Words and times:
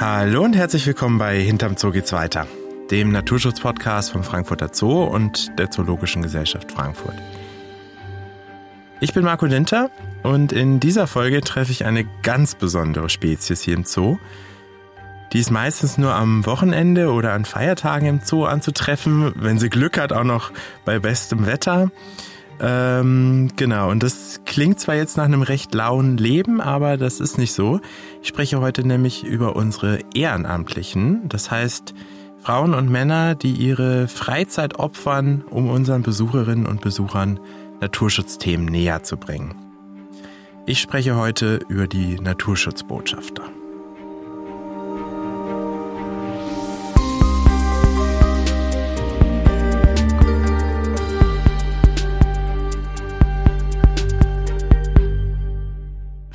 Hallo 0.00 0.44
und 0.44 0.56
herzlich 0.56 0.86
willkommen 0.86 1.18
bei 1.18 1.38
Hinterm 1.38 1.76
Zoo 1.76 1.90
geht's 1.90 2.14
weiter, 2.14 2.46
dem 2.90 3.12
Naturschutz-Podcast 3.12 4.12
vom 4.12 4.24
Frankfurter 4.24 4.70
Zoo 4.72 5.04
und 5.04 5.58
der 5.58 5.70
Zoologischen 5.70 6.22
Gesellschaft 6.22 6.72
Frankfurt. 6.72 7.16
Ich 9.00 9.12
bin 9.12 9.24
Marco 9.24 9.44
Linter 9.44 9.90
und 10.22 10.52
in 10.52 10.80
dieser 10.80 11.06
Folge 11.06 11.42
treffe 11.42 11.70
ich 11.70 11.84
eine 11.84 12.06
ganz 12.22 12.54
besondere 12.54 13.10
Spezies 13.10 13.60
hier 13.60 13.74
im 13.74 13.84
Zoo. 13.84 14.16
Die 15.34 15.38
ist 15.38 15.50
meistens 15.50 15.98
nur 15.98 16.14
am 16.14 16.46
Wochenende 16.46 17.12
oder 17.12 17.34
an 17.34 17.44
Feiertagen 17.44 18.08
im 18.08 18.20
Zoo 18.24 18.46
anzutreffen, 18.46 19.34
wenn 19.36 19.58
sie 19.58 19.68
Glück 19.68 19.98
hat, 19.98 20.14
auch 20.14 20.24
noch 20.24 20.50
bei 20.86 20.98
bestem 20.98 21.44
Wetter. 21.44 21.90
Ähm, 22.62 23.50
genau, 23.56 23.90
und 23.90 24.02
das 24.02 24.42
klingt 24.44 24.78
zwar 24.80 24.94
jetzt 24.94 25.16
nach 25.16 25.24
einem 25.24 25.42
recht 25.42 25.74
lauen 25.74 26.18
Leben, 26.18 26.60
aber 26.60 26.98
das 26.98 27.18
ist 27.18 27.38
nicht 27.38 27.54
so. 27.54 27.80
Ich 28.20 28.28
spreche 28.28 28.60
heute 28.60 28.86
nämlich 28.86 29.24
über 29.24 29.56
unsere 29.56 30.00
Ehrenamtlichen, 30.14 31.28
das 31.28 31.50
heißt 31.50 31.94
Frauen 32.42 32.74
und 32.74 32.90
Männer, 32.90 33.34
die 33.34 33.52
ihre 33.52 34.08
Freizeit 34.08 34.78
opfern, 34.78 35.42
um 35.48 35.70
unseren 35.70 36.02
Besucherinnen 36.02 36.66
und 36.66 36.82
Besuchern 36.82 37.40
Naturschutzthemen 37.80 38.66
näher 38.66 39.02
zu 39.02 39.16
bringen. 39.16 39.54
Ich 40.66 40.80
spreche 40.80 41.16
heute 41.16 41.60
über 41.68 41.86
die 41.86 42.20
Naturschutzbotschafter. 42.20 43.44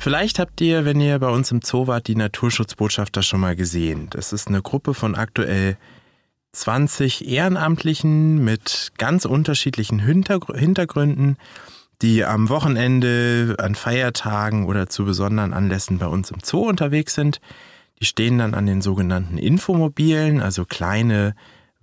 Vielleicht 0.06 0.38
habt 0.38 0.60
ihr, 0.60 0.84
wenn 0.84 1.00
ihr 1.00 1.18
bei 1.18 1.30
uns 1.30 1.50
im 1.50 1.62
Zoo 1.62 1.88
wart, 1.88 2.06
die 2.06 2.14
Naturschutzbotschafter 2.14 3.24
schon 3.24 3.40
mal 3.40 3.56
gesehen. 3.56 4.06
Das 4.10 4.32
ist 4.32 4.46
eine 4.46 4.62
Gruppe 4.62 4.94
von 4.94 5.16
aktuell 5.16 5.76
20 6.52 7.26
Ehrenamtlichen 7.26 8.44
mit 8.44 8.92
ganz 8.98 9.24
unterschiedlichen 9.24 9.98
Hintergründen, 9.98 11.38
die 12.02 12.24
am 12.24 12.48
Wochenende, 12.50 13.56
an 13.58 13.74
Feiertagen 13.74 14.66
oder 14.66 14.88
zu 14.88 15.04
besonderen 15.04 15.52
Anlässen 15.52 15.98
bei 15.98 16.06
uns 16.06 16.30
im 16.30 16.38
Zoo 16.40 16.68
unterwegs 16.68 17.14
sind. 17.14 17.40
Die 17.98 18.04
stehen 18.04 18.38
dann 18.38 18.54
an 18.54 18.66
den 18.66 18.82
sogenannten 18.82 19.38
Infomobilen, 19.38 20.40
also 20.40 20.64
kleine 20.66 21.34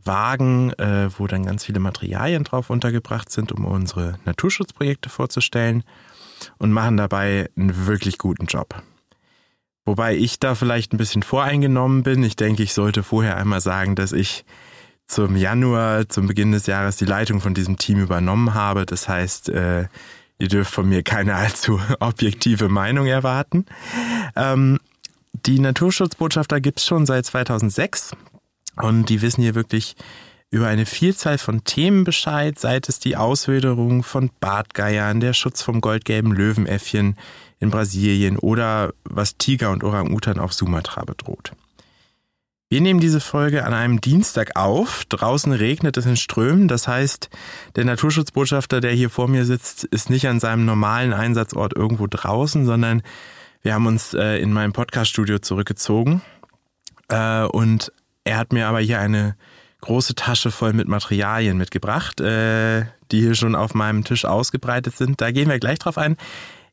Wagen, 0.01 0.71
äh, 0.79 1.09
wo 1.17 1.27
dann 1.27 1.45
ganz 1.45 1.65
viele 1.65 1.81
Materialien 1.81 2.45
drauf 2.45 2.69
untergebracht 2.69 3.29
sind, 3.29 3.51
um 3.51 3.65
unsere 3.65 4.17
Naturschutzprojekte 4.23 5.09
vorzustellen 5.09 5.83
und 6.57 6.71
machen 6.71 6.97
dabei 6.97 7.49
einen 7.57 7.87
wirklich 7.87 8.17
guten 8.17 8.45
Job. 8.45 8.81
Wobei 9.85 10.15
ich 10.15 10.39
da 10.39 10.55
vielleicht 10.55 10.93
ein 10.93 10.97
bisschen 10.97 11.23
voreingenommen 11.23 12.03
bin. 12.03 12.23
Ich 12.23 12.35
denke, 12.35 12.63
ich 12.63 12.73
sollte 12.73 13.03
vorher 13.03 13.37
einmal 13.37 13.61
sagen, 13.61 13.95
dass 13.95 14.13
ich 14.13 14.45
zum 15.07 15.35
Januar, 15.35 16.07
zum 16.07 16.27
Beginn 16.27 16.53
des 16.53 16.67
Jahres, 16.67 16.95
die 16.95 17.05
Leitung 17.05 17.41
von 17.41 17.53
diesem 17.53 17.77
Team 17.77 17.99
übernommen 17.99 18.53
habe. 18.53 18.85
Das 18.85 19.09
heißt, 19.09 19.49
äh, 19.49 19.87
ihr 20.39 20.47
dürft 20.47 20.73
von 20.73 20.87
mir 20.87 21.03
keine 21.03 21.35
allzu 21.35 21.81
objektive 21.99 22.69
Meinung 22.69 23.07
erwarten. 23.07 23.65
Ähm, 24.35 24.79
die 25.45 25.59
Naturschutzbotschafter 25.59 26.61
gibt's 26.61 26.85
schon 26.85 27.05
seit 27.05 27.25
2006 27.25 28.15
und 28.77 29.09
die 29.09 29.21
wissen 29.21 29.41
hier 29.41 29.55
wirklich 29.55 29.95
über 30.53 30.67
eine 30.67 30.85
Vielzahl 30.85 31.39
von 31.39 31.63
Themen 31.63 32.03
Bescheid, 32.03 32.59
seit 32.59 32.87
es 32.87 32.99
die 32.99 33.17
Auswilderung 33.17 34.03
von 34.03 34.29
Bartgeiern, 34.39 35.19
der 35.19 35.33
Schutz 35.33 35.63
vom 35.63 35.81
goldgelben 35.81 36.31
Löwenäffchen 36.31 37.15
in 37.59 37.71
Brasilien 37.71 38.37
oder 38.37 38.93
was 39.03 39.37
Tiger 39.37 39.71
und 39.71 39.83
Orang-Utan 39.83 40.37
auf 40.37 40.53
Sumatra 40.53 41.05
bedroht. 41.05 41.53
Wir 42.69 42.81
nehmen 42.81 42.99
diese 42.99 43.19
Folge 43.19 43.65
an 43.65 43.73
einem 43.73 43.99
Dienstag 43.99 44.55
auf. 44.55 45.05
Draußen 45.05 45.51
regnet 45.53 45.97
es 45.97 46.05
in 46.05 46.17
Strömen. 46.17 46.67
Das 46.67 46.87
heißt, 46.87 47.31
der 47.75 47.85
Naturschutzbotschafter, 47.85 48.79
der 48.79 48.91
hier 48.91 49.09
vor 49.09 49.27
mir 49.27 49.45
sitzt, 49.45 49.85
ist 49.85 50.11
nicht 50.11 50.27
an 50.27 50.39
seinem 50.39 50.65
normalen 50.65 51.13
Einsatzort 51.13 51.75
irgendwo 51.75 52.05
draußen, 52.05 52.67
sondern 52.67 53.01
wir 53.63 53.73
haben 53.73 53.87
uns 53.87 54.13
äh, 54.13 54.37
in 54.37 54.53
meinem 54.53 54.71
Podcaststudio 54.71 55.39
zurückgezogen. 55.39 56.21
Äh, 57.07 57.45
und 57.45 57.91
er 58.23 58.37
hat 58.37 58.53
mir 58.53 58.67
aber 58.67 58.81
hier 58.81 58.99
eine 58.99 59.35
große 59.83 60.15
Tasche 60.15 60.49
voll 60.49 60.73
mit 60.73 60.87
Materialien 60.87 61.57
mitgebracht, 61.57 62.19
äh, 62.21 62.85
die 63.11 63.21
hier 63.21 63.35
schon 63.35 63.55
auf 63.55 63.73
meinem 63.73 64.03
Tisch 64.03 64.25
ausgebreitet 64.25 64.97
sind. 64.97 65.21
Da 65.21 65.31
gehen 65.31 65.49
wir 65.49 65.59
gleich 65.59 65.79
drauf 65.79 65.97
ein. 65.97 66.17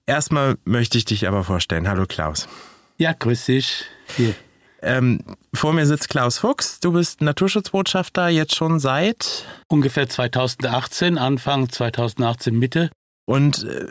Erstmal 0.07 0.57
möchte 0.65 0.97
ich 0.97 1.05
dich 1.05 1.29
aber 1.29 1.45
vorstellen. 1.45 1.89
Hallo 1.89 2.07
Klaus. 2.07 2.49
Ja, 2.97 3.13
grüß 3.13 3.47
dich. 3.47 3.85
Hier. 4.17 4.35
Ähm, 4.83 5.21
vor 5.53 5.73
mir 5.73 5.87
sitzt 5.87 6.09
Klaus 6.09 6.39
Fuchs. 6.39 6.81
Du 6.81 6.93
bist 6.93 7.21
Naturschutzbotschafter 7.21 8.29
jetzt 8.29 8.55
schon 8.55 8.81
seit 8.81 9.45
ungefähr 9.69 10.09
2018, 10.09 11.19
Anfang 11.19 11.69
2018 11.69 12.59
Mitte. 12.59 12.91
Und 13.27 13.65
äh, 13.65 13.89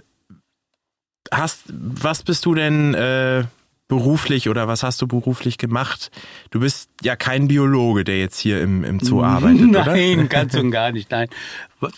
hast, 1.32 1.64
was 1.68 2.24
bist 2.24 2.46
du 2.46 2.56
denn 2.56 2.94
äh, 2.94 3.44
beruflich 3.90 4.48
oder 4.48 4.70
was 4.70 4.84
hast 4.84 5.02
du 5.02 5.08
beruflich 5.08 5.58
gemacht? 5.58 6.12
Du 6.52 6.62
bist 6.62 6.90
ja 7.04 7.18
kein 7.18 7.50
Biologe, 7.50 8.06
der 8.06 8.20
jetzt 8.20 8.40
hier 8.40 8.62
im, 8.62 8.86
im 8.86 9.02
Zoo 9.02 9.22
arbeitet, 9.22 9.70
nein, 9.70 9.70
oder? 9.82 9.86
Nein, 9.86 10.30
ganz 10.30 10.54
und 10.54 10.72
gar 10.72 10.94
nicht, 10.94 11.12
nein. 11.12 11.28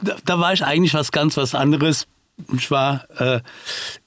Da, 0.01 0.15
da, 0.25 0.39
war 0.39 0.53
ich 0.53 0.65
eigentlich 0.65 0.95
was 0.95 1.11
ganz 1.11 1.37
was 1.37 1.53
anderes. 1.53 2.07
Ich 2.53 2.71
war 2.71 3.05
äh, 3.19 3.41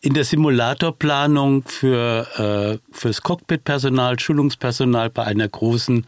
in 0.01 0.15
der 0.15 0.25
Simulatorplanung 0.25 1.63
für 1.65 2.81
äh, 2.83 2.97
fürs 2.97 3.23
Cockpitpersonal, 3.23 4.19
Schulungspersonal 4.19 5.11
bei 5.11 5.25
einer 5.25 5.49
großen 5.49 6.07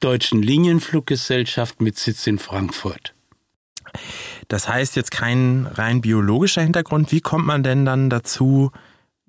deutschen 0.00 0.42
Linienfluggesellschaft 0.42 1.80
mit 1.80 1.98
Sitz 1.98 2.26
in 2.26 2.38
Frankfurt. 2.38 3.14
Das 4.48 4.68
heißt 4.68 4.96
jetzt 4.96 5.10
kein 5.10 5.66
rein 5.66 6.00
biologischer 6.00 6.62
Hintergrund. 6.62 7.12
Wie 7.12 7.20
kommt 7.20 7.46
man 7.46 7.62
denn 7.62 7.84
dann 7.84 8.08
dazu, 8.08 8.72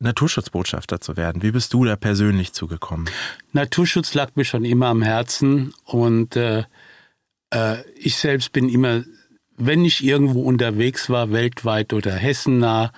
Naturschutzbotschafter 0.02 1.00
zu 1.00 1.16
werden. 1.16 1.42
Wie 1.42 1.52
bist 1.52 1.74
du 1.74 1.86
da 1.86 1.96
persönlich 1.96 2.54
zugekommen? 2.54 3.10
Naturschutz 3.54 4.14
lag 4.14 4.32
mir 4.36 4.46
schon 4.46 4.66
immer 4.66 4.88
am 4.88 5.02
Herzen 5.02 5.74
und 5.86 6.36
äh, 6.36 6.64
äh, 7.52 7.78
ich 7.96 8.16
selbst 8.18 8.52
bin 8.52 8.70
immer, 8.70 9.04
wenn 9.58 9.86
ich 9.86 10.04
irgendwo 10.04 10.42
unterwegs 10.42 11.10
war, 11.10 11.32
weltweit 11.32 11.94
oder 11.94 12.14
hessennah, 12.14 12.92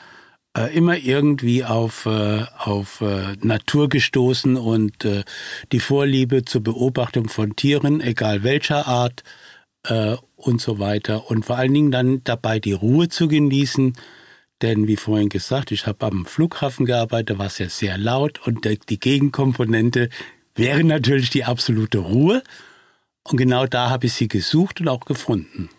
äh, 0.55 0.75
immer 0.75 0.97
irgendwie 0.97 1.65
auf, 1.65 2.05
äh, 2.05 2.45
auf 2.57 3.01
äh, 3.01 3.35
Natur 3.41 3.89
gestoßen 3.89 4.55
und 4.55 5.03
äh, 5.03 5.23
die 5.71 5.79
Vorliebe 5.79 6.45
zur 6.45 6.61
Beobachtung 6.61 7.27
von 7.27 7.55
Tieren, 7.55 8.01
egal 8.01 8.43
welcher 8.43 8.87
Art 8.87 9.23
und 10.37 10.61
so 10.61 10.79
weiter. 10.79 11.29
Und 11.29 11.43
vor 11.43 11.57
allen 11.57 11.73
Dingen 11.73 11.91
dann 11.91 12.23
dabei 12.23 12.61
die 12.61 12.71
Ruhe 12.71 13.09
zu 13.09 13.27
genießen, 13.27 13.97
denn 14.63 14.87
wie 14.87 14.95
vorhin 14.95 15.29
gesagt, 15.29 15.71
ich 15.71 15.85
habe 15.85 16.05
am 16.05 16.25
Flughafen 16.25 16.85
gearbeitet, 16.85 17.31
da 17.31 17.37
war 17.37 17.47
es 17.47 17.59
ja 17.59 17.69
sehr 17.69 17.97
laut 17.97 18.47
und 18.47 18.65
die 18.65 18.99
Gegenkomponente 18.99 20.09
wäre 20.55 20.83
natürlich 20.83 21.29
die 21.29 21.43
absolute 21.43 21.99
Ruhe. 21.99 22.41
Und 23.23 23.37
genau 23.37 23.67
da 23.67 23.89
habe 23.89 24.07
ich 24.07 24.13
sie 24.13 24.27
gesucht 24.27 24.81
und 24.81 24.87
auch 24.87 25.05
gefunden. 25.05 25.69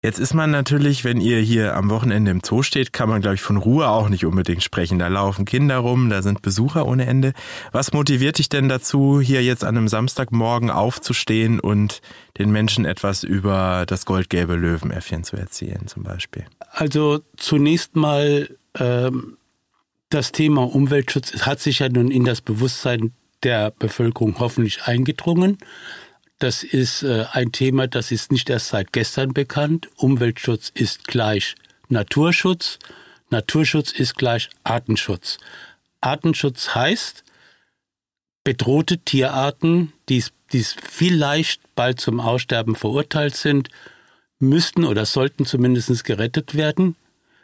Jetzt 0.00 0.20
ist 0.20 0.32
man 0.32 0.52
natürlich, 0.52 1.02
wenn 1.02 1.20
ihr 1.20 1.40
hier 1.40 1.74
am 1.74 1.90
Wochenende 1.90 2.30
im 2.30 2.40
Zoo 2.44 2.62
steht, 2.62 2.92
kann 2.92 3.08
man, 3.08 3.20
glaube 3.20 3.34
ich, 3.34 3.40
von 3.40 3.56
Ruhe 3.56 3.88
auch 3.88 4.08
nicht 4.08 4.24
unbedingt 4.24 4.62
sprechen. 4.62 5.00
Da 5.00 5.08
laufen 5.08 5.44
Kinder 5.44 5.78
rum, 5.78 6.08
da 6.08 6.22
sind 6.22 6.40
Besucher 6.40 6.86
ohne 6.86 7.04
Ende. 7.04 7.32
Was 7.72 7.92
motiviert 7.92 8.38
dich 8.38 8.48
denn 8.48 8.68
dazu, 8.68 9.20
hier 9.20 9.42
jetzt 9.42 9.64
an 9.64 9.76
einem 9.76 9.88
Samstagmorgen 9.88 10.70
aufzustehen 10.70 11.58
und 11.58 12.00
den 12.38 12.52
Menschen 12.52 12.84
etwas 12.84 13.24
über 13.24 13.86
das 13.88 14.06
goldgelbe 14.06 14.54
Löwenäffchen 14.54 15.24
zu 15.24 15.36
erzählen, 15.36 15.88
zum 15.88 16.04
Beispiel? 16.04 16.44
Also 16.70 17.18
zunächst 17.36 17.96
mal 17.96 18.56
ähm, 18.78 19.36
das 20.10 20.30
Thema 20.30 20.62
Umweltschutz 20.62 21.42
hat 21.42 21.58
sich 21.58 21.80
ja 21.80 21.88
nun 21.88 22.12
in 22.12 22.24
das 22.24 22.40
Bewusstsein 22.40 23.12
der 23.42 23.72
Bevölkerung 23.72 24.36
hoffentlich 24.38 24.84
eingedrungen. 24.84 25.58
Das 26.38 26.62
ist 26.62 27.02
äh, 27.02 27.26
ein 27.32 27.50
Thema, 27.52 27.88
das 27.88 28.12
ist 28.12 28.30
nicht 28.30 28.48
erst 28.48 28.68
seit 28.68 28.92
gestern 28.92 29.32
bekannt. 29.32 29.88
Umweltschutz 29.96 30.70
ist 30.72 31.08
gleich 31.08 31.56
Naturschutz. 31.88 32.78
Naturschutz 33.30 33.92
ist 33.92 34.14
gleich 34.16 34.48
Artenschutz. 34.62 35.38
Artenschutz 36.00 36.74
heißt, 36.74 37.24
bedrohte 38.44 38.98
Tierarten, 38.98 39.92
die 40.08 40.22
vielleicht 40.50 41.60
bald 41.74 42.00
zum 42.00 42.20
Aussterben 42.20 42.76
verurteilt 42.76 43.36
sind, 43.36 43.68
müssten 44.38 44.84
oder 44.84 45.04
sollten 45.04 45.44
zumindest 45.44 46.04
gerettet 46.04 46.54
werden. 46.54 46.96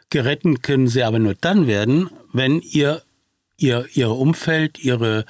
Gerettet 0.09 0.63
können 0.63 0.87
sie 0.87 1.03
aber 1.03 1.19
nur 1.19 1.35
dann 1.35 1.67
werden, 1.67 2.09
wenn 2.31 2.61
ihr, 2.61 3.03
ihr, 3.57 3.85
ihr 3.93 4.09
Umfeld, 4.09 4.79
ihre, 4.79 5.25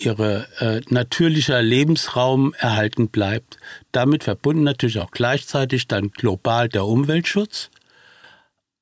ihre 0.00 0.46
äh, 0.58 0.80
natürlicher 0.88 1.62
Lebensraum 1.62 2.54
erhalten 2.54 3.08
bleibt. 3.08 3.58
Damit 3.92 4.24
verbunden 4.24 4.62
natürlich 4.62 4.98
auch 4.98 5.10
gleichzeitig 5.10 5.88
dann 5.88 6.10
global 6.10 6.68
der 6.68 6.86
Umweltschutz. 6.86 7.70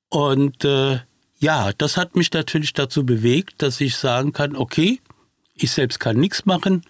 Und 0.09 0.65
äh, 0.65 1.01
ja, 1.39 1.73
das 1.77 1.97
hat 1.97 2.17
mich 2.17 2.33
natürlich 2.33 2.73
dazu 2.73 3.05
bewegt, 3.05 3.63
dass 3.63 3.81
ich 3.81 3.97
sagen 3.97 4.33
kann, 4.33 4.57
okay, 4.57 5.01
ich 5.55 5.71
selbst 5.71 6.01
kann 6.01 6.17
nichts 6.17 6.47
machen, 6.47 6.83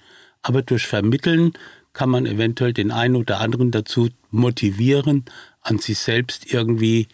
aber 0.42 0.62
durch 0.62 0.86
Vermitteln 0.86 1.52
kann 1.92 2.10
man 2.10 2.26
eventuell 2.26 2.72
den 2.72 2.90
einen 2.90 3.16
oder 3.16 3.40
anderen 3.40 3.70
dazu 3.70 4.08
motivieren, 4.30 5.24
an 5.62 5.78
sich 5.78 5.98
selbst 5.98 6.52
irgendwie 6.52 7.08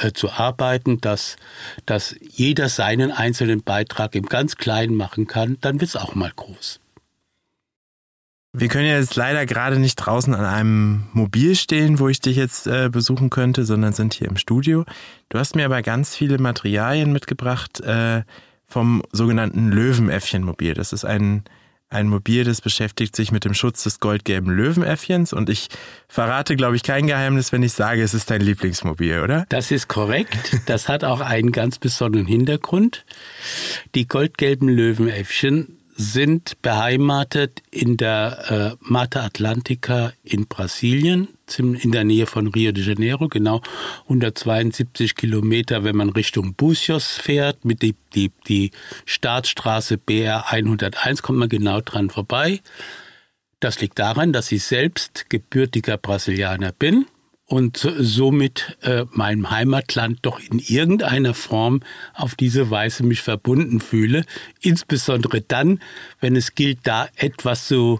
äh, 0.00 0.12
zu 0.12 0.30
arbeiten, 0.30 1.00
dass, 1.00 1.36
dass 1.86 2.14
jeder 2.20 2.68
seinen 2.68 3.12
einzelnen 3.12 3.62
Beitrag 3.62 4.14
im 4.14 4.26
ganz 4.26 4.56
Kleinen 4.56 4.94
machen 4.94 5.26
kann, 5.26 5.58
dann 5.60 5.80
wird 5.80 5.90
es 5.90 5.96
auch 5.96 6.14
mal 6.14 6.32
groß. 6.34 6.80
Wir 8.52 8.66
können 8.66 8.86
ja 8.86 8.98
jetzt 8.98 9.14
leider 9.14 9.46
gerade 9.46 9.78
nicht 9.78 9.94
draußen 9.94 10.34
an 10.34 10.44
einem 10.44 11.06
Mobil 11.12 11.54
stehen, 11.54 12.00
wo 12.00 12.08
ich 12.08 12.20
dich 12.20 12.36
jetzt 12.36 12.66
äh, 12.66 12.88
besuchen 12.90 13.30
könnte, 13.30 13.64
sondern 13.64 13.92
sind 13.92 14.14
hier 14.14 14.28
im 14.28 14.36
Studio. 14.36 14.84
Du 15.28 15.38
hast 15.38 15.54
mir 15.54 15.64
aber 15.64 15.82
ganz 15.82 16.16
viele 16.16 16.38
Materialien 16.38 17.12
mitgebracht 17.12 17.80
äh, 17.80 18.22
vom 18.66 19.02
sogenannten 19.12 19.70
Löwenäffchenmobil. 19.70 20.74
Das 20.74 20.92
ist 20.92 21.04
ein 21.04 21.44
ein 21.90 22.08
Mobil, 22.08 22.44
das 22.44 22.60
beschäftigt 22.60 23.16
sich 23.16 23.32
mit 23.32 23.44
dem 23.44 23.52
Schutz 23.52 23.82
des 23.82 23.98
goldgelben 23.98 24.52
Löwenäffchens 24.54 25.32
und 25.32 25.50
ich 25.50 25.68
verrate, 26.08 26.54
glaube 26.54 26.76
ich, 26.76 26.84
kein 26.84 27.08
Geheimnis, 27.08 27.50
wenn 27.52 27.64
ich 27.64 27.72
sage, 27.72 28.02
es 28.02 28.14
ist 28.14 28.30
dein 28.30 28.40
Lieblingsmobil, 28.40 29.20
oder? 29.20 29.44
Das 29.48 29.72
ist 29.72 29.88
korrekt. 29.88 30.60
Das 30.66 30.88
hat 30.88 31.02
auch 31.02 31.20
einen 31.20 31.50
ganz 31.50 31.78
besonderen 31.78 32.26
Hintergrund. 32.26 33.04
Die 33.96 34.06
goldgelben 34.06 34.68
Löwenäffchen 34.68 35.79
sind 36.00 36.62
beheimatet 36.62 37.62
in 37.70 37.98
der 37.98 38.78
äh, 38.80 38.84
Mata 38.88 39.22
Atlantica 39.22 40.14
in 40.22 40.46
Brasilien, 40.46 41.28
in 41.58 41.92
der 41.92 42.04
Nähe 42.04 42.26
von 42.26 42.46
Rio 42.46 42.72
de 42.72 42.82
Janeiro, 42.82 43.28
genau 43.28 43.60
172 44.04 45.14
Kilometer, 45.14 45.84
wenn 45.84 45.96
man 45.96 46.08
Richtung 46.08 46.54
Bucios 46.54 47.18
fährt, 47.18 47.66
mit 47.66 47.82
die, 47.82 47.96
die, 48.14 48.32
die 48.48 48.70
Staatsstraße 49.04 49.98
BR 49.98 50.50
101 50.50 51.20
kommt 51.20 51.38
man 51.38 51.48
genau 51.50 51.82
dran 51.82 52.08
vorbei. 52.08 52.60
Das 53.58 53.80
liegt 53.80 53.98
daran, 53.98 54.32
dass 54.32 54.50
ich 54.52 54.64
selbst 54.64 55.28
gebürtiger 55.28 55.98
Brasilianer 55.98 56.72
bin 56.72 57.04
und 57.50 57.78
somit 57.98 58.78
äh, 58.82 59.06
meinem 59.10 59.50
Heimatland 59.50 60.20
doch 60.22 60.38
in 60.38 60.60
irgendeiner 60.60 61.34
Form 61.34 61.80
auf 62.14 62.36
diese 62.36 62.70
Weise 62.70 63.02
mich 63.02 63.22
verbunden 63.22 63.80
fühle. 63.80 64.24
Insbesondere 64.60 65.40
dann, 65.40 65.80
wenn 66.20 66.36
es 66.36 66.54
gilt, 66.54 66.78
da 66.84 67.08
etwas 67.16 67.66
zu, 67.66 67.98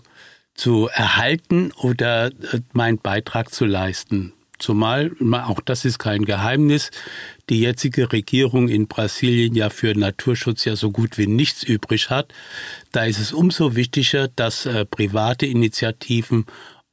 zu 0.54 0.88
erhalten 0.94 1.72
oder 1.72 2.26
äh, 2.28 2.60
meinen 2.72 2.98
Beitrag 2.98 3.52
zu 3.52 3.64
leisten. 3.64 4.34
Zumal, 4.60 5.10
auch 5.32 5.60
das 5.60 5.84
ist 5.84 5.98
kein 5.98 6.26
Geheimnis, 6.26 6.90
die 7.48 7.60
jetzige 7.60 8.12
Regierung 8.12 8.68
in 8.68 8.86
Brasilien 8.86 9.56
ja 9.56 9.68
für 9.68 9.98
Naturschutz 9.98 10.64
ja 10.64 10.76
so 10.76 10.92
gut 10.92 11.18
wie 11.18 11.26
nichts 11.26 11.64
übrig 11.64 12.08
hat. 12.08 12.32
Da 12.92 13.04
ist 13.04 13.18
es 13.18 13.32
umso 13.32 13.74
wichtiger, 13.74 14.28
dass 14.28 14.66
äh, 14.66 14.84
private 14.84 15.46
Initiativen 15.46 16.46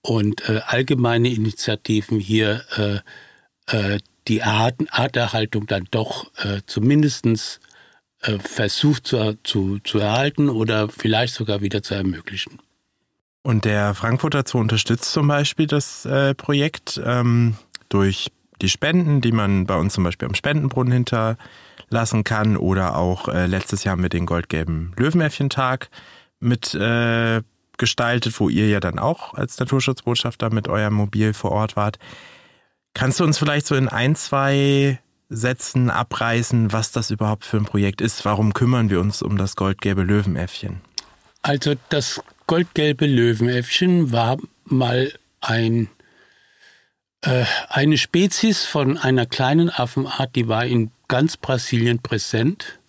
und 0.08 0.48
äh, 0.48 0.62
allgemeine 0.66 1.30
Initiativen 1.30 2.20
hier 2.20 2.64
äh, 2.78 3.96
äh, 3.96 4.00
die 4.28 4.42
Art, 4.42 4.76
Arterhaltung 4.90 5.68
dann 5.68 5.88
doch 5.92 6.32
äh, 6.38 6.62
zumindest 6.66 7.60
äh, 8.22 8.40
versucht 8.40 9.06
zu, 9.06 9.38
zu, 9.44 9.80
zu 9.80 10.00
erhalten 10.00 10.50
oder 10.50 10.88
vielleicht 10.88 11.34
sogar 11.34 11.62
wieder 11.62 11.84
zu 11.84 11.94
ermöglichen. 11.94 12.60
Und 13.44 13.66
der 13.66 13.94
Frankfurter 13.96 14.44
Zoo 14.46 14.60
unterstützt 14.60 15.12
zum 15.12 15.28
Beispiel 15.28 15.68
das 15.68 16.06
äh, 16.06 16.34
Projekt 16.34 17.02
ähm, 17.04 17.56
durch 17.90 18.32
die 18.62 18.70
Spenden, 18.70 19.20
die 19.20 19.34
man 19.34 19.66
bei 19.66 19.76
uns 19.76 19.94
zum 19.94 20.06
Beispiel 20.06 20.28
am 20.28 20.36
Spendenbrunnen 20.36 20.94
hinterlassen 20.94 22.24
kann 22.24 22.56
oder 22.56 22.96
auch 22.96 23.28
äh, 23.28 23.46
letztes 23.46 23.84
Jahr 23.84 23.98
mit 23.98 24.14
den 24.14 24.26
goldgelben 24.26 24.94
Löwenäffchentag 24.98 25.90
mit 26.40 26.74
äh, 26.76 27.42
gestaltet, 27.78 28.40
wo 28.40 28.50
ihr 28.50 28.68
ja 28.68 28.80
dann 28.80 29.00
auch 29.00 29.34
als 29.34 29.60
Naturschutzbotschafter 29.60 30.54
mit 30.54 30.68
eurem 30.68 30.94
Mobil 30.94 31.34
vor 31.34 31.52
Ort 31.52 31.76
wart. 31.76 32.00
Kannst 32.94 33.20
du 33.20 33.24
uns 33.24 33.38
vielleicht 33.38 33.68
so 33.68 33.76
in 33.76 33.88
ein, 33.88 34.16
zwei 34.16 35.00
Sätzen 35.30 35.90
abreißen, 35.90 36.72
was 36.74 36.92
das 36.92 37.12
überhaupt 37.12 37.46
für 37.46 37.58
ein 37.58 37.66
Projekt 37.66 38.02
ist? 38.02 38.26
Warum 38.26 38.54
kümmern 38.54 38.90
wir 38.90 39.00
uns 39.00 39.22
um 39.22 39.38
das 39.38 39.56
goldgelbe 39.56 40.04
Löwenäffchen? 40.04 40.82
Also 41.42 41.76
das 41.90 42.22
goldgelbe 42.48 43.06
Löwenäffchen 43.06 44.12
war 44.12 44.38
mal 44.66 45.12
ein, 45.42 45.90
äh, 47.22 47.46
eine 47.70 47.98
Spezies 47.98 48.66
von 48.66 48.98
einer 48.98 49.26
kleinen 49.26 49.70
Affenart, 49.70 50.36
die 50.36 50.48
war 50.48 50.66
in 50.66 50.92
ganz 51.08 51.38
Brasilien 51.38 52.00
präsent. 52.00 52.80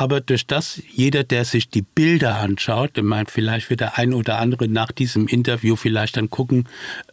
Aber 0.00 0.22
durch 0.22 0.46
das 0.46 0.80
jeder, 0.90 1.24
der 1.24 1.44
sich 1.44 1.68
die 1.68 1.82
Bilder 1.82 2.38
anschaut, 2.38 2.96
der 2.96 3.02
meint, 3.02 3.30
vielleicht 3.30 3.68
wird 3.68 3.80
der 3.80 3.98
ein 3.98 4.14
oder 4.14 4.38
andere 4.38 4.66
nach 4.66 4.92
diesem 4.92 5.28
Interview 5.28 5.76
vielleicht 5.76 6.16
dann 6.16 6.30
gucken 6.30 6.70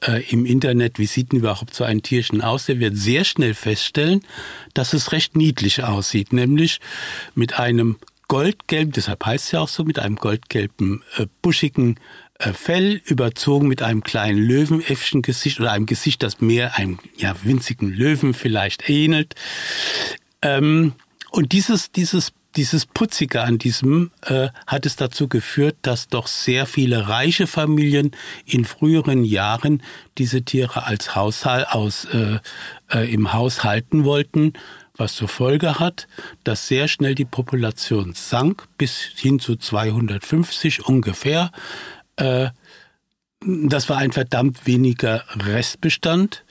äh, 0.07 0.23
im 0.31 0.45
Internet, 0.45 0.97
wie 0.97 1.05
sieht 1.05 1.33
denn 1.33 1.39
überhaupt 1.39 1.73
so 1.73 1.83
ein 1.83 2.01
Tierchen 2.01 2.41
aus, 2.41 2.67
der 2.67 2.79
wird 2.79 2.95
sehr 2.95 3.25
schnell 3.25 3.55
feststellen, 3.55 4.21
dass 4.73 4.93
es 4.93 5.11
recht 5.11 5.35
niedlich 5.35 5.83
aussieht, 5.83 6.31
nämlich 6.31 6.79
mit 7.35 7.59
einem 7.59 7.97
goldgelben, 8.29 8.93
deshalb 8.93 9.25
heißt 9.25 9.47
es 9.47 9.51
ja 9.51 9.59
auch 9.59 9.67
so, 9.67 9.83
mit 9.83 9.99
einem 9.99 10.15
goldgelben, 10.15 11.03
äh, 11.17 11.25
buschigen 11.41 11.99
äh, 12.39 12.53
Fell, 12.53 13.01
überzogen 13.03 13.67
mit 13.67 13.81
einem 13.81 14.01
kleinen 14.01 14.39
Löwenäffchen-Gesicht 14.39 15.59
oder 15.59 15.73
einem 15.73 15.87
Gesicht, 15.87 16.23
das 16.23 16.39
mehr 16.39 16.77
einem 16.77 16.99
ja, 17.17 17.35
winzigen 17.43 17.91
Löwen 17.91 18.33
vielleicht 18.33 18.89
ähnelt. 18.89 19.35
Ähm, 20.41 20.93
und 21.31 21.51
dieses, 21.51 21.91
dieses 21.91 22.31
dieses 22.55 22.85
Putzige 22.85 23.41
an 23.41 23.57
diesem 23.57 24.11
äh, 24.21 24.49
hat 24.65 24.85
es 24.85 24.95
dazu 24.95 25.27
geführt, 25.27 25.75
dass 25.81 26.07
doch 26.07 26.27
sehr 26.27 26.65
viele 26.65 27.07
reiche 27.07 27.45
Familien 27.47 28.11
in 28.45 28.65
früheren 28.65 29.23
Jahren 29.23 29.83
diese 30.17 30.41
Tiere 30.41 30.85
als 30.85 31.15
Haushalt 31.15 31.67
aus 31.69 32.05
äh, 32.05 32.39
äh, 32.89 33.13
im 33.13 33.33
Haus 33.33 33.63
halten 33.63 34.05
wollten, 34.05 34.53
was 34.95 35.15
zur 35.15 35.27
Folge 35.27 35.79
hat, 35.79 36.07
dass 36.43 36.67
sehr 36.67 36.87
schnell 36.87 37.13
die 37.13 37.25
Population 37.25 38.13
sank 38.13 38.67
bis 38.77 38.97
hin 39.15 39.39
zu 39.39 39.55
250 39.55 40.85
ungefähr. 40.85 41.51
Äh, 42.15 42.49
das 43.41 43.87
war 43.87 43.97
ein 43.97 44.11
verdammt 44.11 44.65
weniger 44.65 45.23
Restbestand 45.35 46.43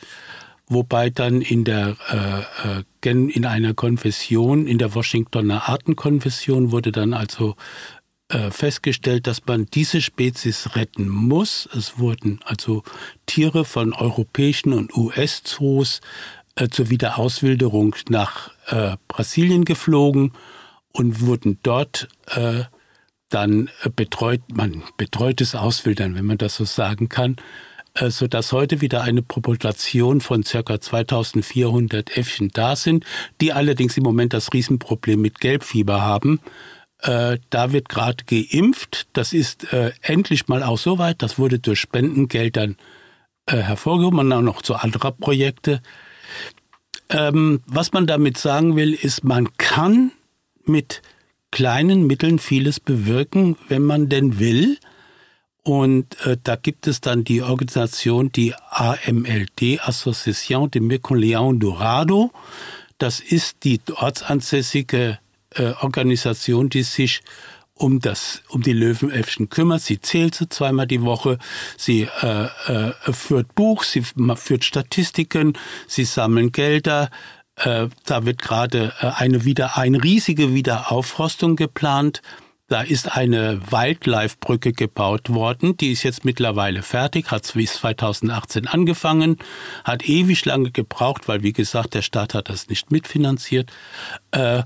wobei 0.69 1.11
dann 1.11 1.41
in 1.41 1.65
der 1.65 1.97
äh, 2.11 2.79
äh 2.79 2.85
in 3.09 3.47
einer 3.47 3.73
Konfession, 3.73 4.67
in 4.67 4.79
der 4.79 4.93
Washingtoner 4.97 5.69
Artenkonfession 5.69 6.73
wurde 6.73 6.91
dann 6.91 7.15
also 7.15 7.55
äh, 8.29 8.51
festgestellt, 8.51 9.29
dass 9.29 9.47
man 9.47 9.67
diese 9.67 10.03
Spezies 10.03 10.75
retten 10.75 11.09
muss. 11.09 11.69
Es 11.73 12.01
wurden 12.01 12.41
also 12.45 12.83
Tiere 13.27 13.65
von 13.65 13.93
europäischen 13.93 14.73
und 14.73 14.97
US-Zoos 14.97 16.01
äh, 16.57 16.69
zur 16.69 16.91
Wiederauswilderung 16.91 17.95
nach 18.09 18.51
äh, 18.67 18.97
Brasilien 19.07 19.65
geflogen 19.65 20.33
und 20.91 21.21
wurden 21.21 21.61
dort 21.63 22.09
äh, 22.35 22.65
dann 23.29 23.71
betreut, 23.95 24.41
man 24.53 24.83
betreutes 24.97 25.55
Auswildern, 25.55 26.17
wenn 26.17 26.27
man 26.27 26.39
das 26.39 26.57
so 26.57 26.65
sagen 26.65 27.09
kann, 27.09 27.37
so 28.09 28.27
dass 28.27 28.53
heute 28.53 28.81
wieder 28.81 29.03
eine 29.03 29.23
Population 29.23 30.21
von 30.21 30.45
circa 30.45 30.81
2400 30.81 32.17
Äffchen 32.17 32.51
da 32.53 32.77
sind, 32.77 33.05
die 33.41 33.53
allerdings 33.53 33.97
im 33.97 34.03
Moment 34.03 34.33
das 34.33 34.53
Riesenproblem 34.53 35.21
mit 35.21 35.41
Gelbfieber 35.41 36.03
haben. 36.03 36.41
Äh, 37.03 37.39
da 37.51 37.73
wird 37.73 37.89
gerade 37.89 38.25
geimpft. 38.25 39.09
Das 39.13 39.33
ist 39.33 39.73
äh, 39.73 39.93
endlich 40.03 40.49
mal 40.49 40.63
auch 40.63 40.79
so 40.79 40.99
weit. 40.99 41.23
Das 41.23 41.39
wurde 41.39 41.59
durch 41.59 41.81
Spendengeldern 41.81 42.77
äh, 43.47 43.59
hervorgehoben 43.59 44.19
und 44.21 44.33
auch 44.33 44.43
noch 44.43 44.63
zu 44.63 44.75
anderen 44.75 45.17
Projekten. 45.17 45.81
Ähm, 47.09 47.63
was 47.67 47.93
man 47.93 48.07
damit 48.07 48.39
sagen 48.39 48.77
will, 48.77 48.93
ist, 48.93 49.25
man 49.25 49.57
kann 49.59 50.13
mit 50.65 51.03
kleinen 51.51 52.07
Mitteln 52.07 52.39
vieles 52.39 52.81
bewirken, 52.81 53.57
wenn 53.69 53.83
man 53.83 54.09
denn 54.09 54.39
will. 54.39 54.79
Und 55.67 56.25
äh, 56.25 56.37
da 56.41 56.55
gibt 56.55 56.87
es 56.87 57.01
dann 57.01 57.25
die 57.25 57.43
Organisation, 57.43 58.31
die 58.31 58.55
AMLD, 58.71 59.81
Association 59.81 60.71
de 60.71 60.81
Mecoleon 60.81 61.59
Dorado. 61.59 62.31
Das 62.99 63.19
ist 63.19 63.65
die 63.65 63.81
ortsansässige 63.97 65.19
äh, 65.57 65.73
Organisation, 65.81 66.69
die 66.69 66.85
sich 66.85 67.21
um 67.75 67.99
das, 67.99 68.43
um 68.49 68.63
die 68.63 68.75
Löwenelfchen 68.75 69.49
kümmert. 69.49 69.81
Sie 69.83 70.01
zählt 70.01 70.37
sie 70.37 70.49
zweimal 70.49 70.87
die 70.87 71.03
Woche. 71.03 71.37
Sie 71.77 72.07
äh, 72.23 72.45
äh, 72.69 72.93
führt 73.13 73.57
Buch, 73.57 73.83
sie 73.83 74.05
führt 74.37 74.65
Statistiken, 74.65 75.55
sie 75.89 76.05
sammeln 76.05 76.53
Gelder. 76.53 77.11
Äh, 77.57 77.89
da 78.05 78.25
wird 78.25 78.41
gerade 78.41 78.93
äh, 79.01 79.07
eine 79.17 79.45
wieder, 79.45 79.77
eine 79.77 80.01
riesige 80.01 80.55
Wiederaufforstung 80.55 81.57
geplant. 81.57 82.23
Da 82.69 82.81
ist 82.83 83.17
eine 83.17 83.61
Wildlife-Brücke 83.71 84.73
gebaut 84.73 85.29
worden, 85.29 85.77
die 85.77 85.93
ist 85.93 86.03
jetzt 86.03 86.25
mittlerweile 86.25 86.83
fertig, 86.83 87.31
hat 87.31 87.45
2018 87.47 88.67
angefangen, 88.67 89.37
hat 89.85 90.09
ewig 90.09 90.45
lange 90.45 90.73
gebraucht, 90.73 91.29
weil 91.29 91.45
wie 91.45 91.53
gesagt, 91.53 91.95
der 91.95 92.03
Staat 92.03 92.35
hat 92.35 92.49
das 92.49 92.69
nicht 92.69 92.91
mitfinanziert. 92.91 93.71
Äh, 94.33 94.65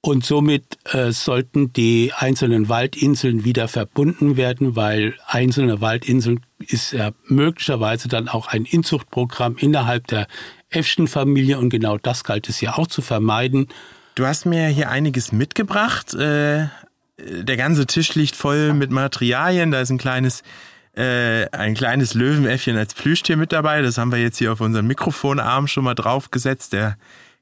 Und 0.00 0.24
somit 0.24 0.78
äh, 0.92 1.10
sollten 1.10 1.72
die 1.72 2.12
einzelnen 2.16 2.68
Waldinseln 2.68 3.44
wieder 3.44 3.66
verbunden 3.66 4.36
werden, 4.36 4.76
weil 4.76 5.14
einzelne 5.26 5.80
Waldinseln 5.80 6.40
ist 6.58 6.92
ja 6.92 7.10
möglicherweise 7.26 8.08
dann 8.08 8.28
auch 8.28 8.46
ein 8.46 8.64
Inzuchtprogramm 8.64 9.56
innerhalb 9.56 10.06
der 10.06 10.28
Äffchen-Familie 10.70 11.58
und 11.58 11.70
genau 11.70 11.98
das 11.98 12.22
galt 12.22 12.48
es 12.48 12.60
ja 12.60 12.76
auch 12.78 12.86
zu 12.86 13.02
vermeiden. 13.02 13.66
Du 14.14 14.26
hast 14.26 14.46
mir 14.46 14.68
hier 14.68 14.90
einiges 14.90 15.32
mitgebracht. 15.32 16.14
Äh, 16.14 16.68
der 17.18 17.56
ganze 17.56 17.86
Tisch 17.86 18.14
liegt 18.14 18.36
voll 18.36 18.72
mit 18.74 18.90
Materialien. 18.90 19.70
Da 19.70 19.80
ist 19.80 19.90
ein 19.90 19.98
kleines 19.98 20.42
äh, 20.96 21.48
ein 21.50 21.74
kleines 21.74 22.14
Löwenäffchen 22.14 22.76
als 22.76 22.94
Plüschtier 22.94 23.36
mit 23.36 23.52
dabei. 23.52 23.82
Das 23.82 23.98
haben 23.98 24.12
wir 24.12 24.18
jetzt 24.18 24.38
hier 24.38 24.52
auf 24.52 24.60
unseren 24.60 24.86
Mikrofonarm 24.86 25.66
schon 25.66 25.84
mal 25.84 25.94
draufgesetzt. 25.94 26.72
Der 26.72 26.96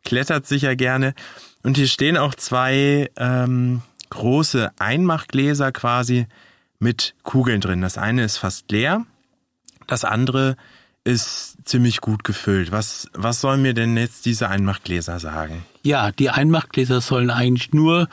klettert 0.05 0.47
sicher 0.47 0.77
gerne. 0.77 1.15
Und 1.63 1.77
hier 1.77 1.87
stehen 1.87 2.17
auch 2.17 2.35
zwei 2.35 3.11
ähm, 3.17 3.83
große 4.11 4.71
Einmachgläser 4.79 5.73
quasi 5.73 6.27
mit 6.79 7.15
Kugeln 7.23 7.61
drin. 7.61 7.81
Das 7.81 7.97
eine 7.97 8.25
ist 8.25 8.37
fast 8.37 8.71
leer, 8.71 9.05
das 9.87 10.05
andere 10.05 10.57
ist 11.05 11.57
ziemlich 11.65 12.01
gut 12.01 12.25
gefüllt. 12.25 12.73
Was, 12.73 13.09
was 13.13 13.41
sollen 13.41 13.63
mir 13.63 13.75
denn 13.75 13.97
jetzt 13.97 14.27
diese 14.27 14.49
Einmachgläser 14.49 15.21
sagen? 15.21 15.65
Ja, 15.83 16.13
die 16.13 16.31
Einmachgläser 16.31 17.01
sollen 17.01 17.31
eigentlich 17.31 17.73
nur 17.73 18.09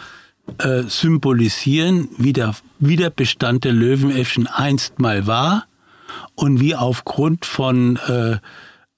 äh, 0.57 0.83
symbolisieren, 0.83 2.09
wie 2.17 2.33
der, 2.33 2.55
wie 2.79 2.95
der 2.95 3.09
Bestand 3.09 3.63
der 3.63 3.73
Löwenäffchen 3.73 4.47
einst 4.47 4.99
mal 4.99 5.27
war 5.27 5.65
und 6.35 6.59
wie 6.59 6.75
aufgrund 6.75 7.45
von 7.45 7.97
äh, 7.97 8.37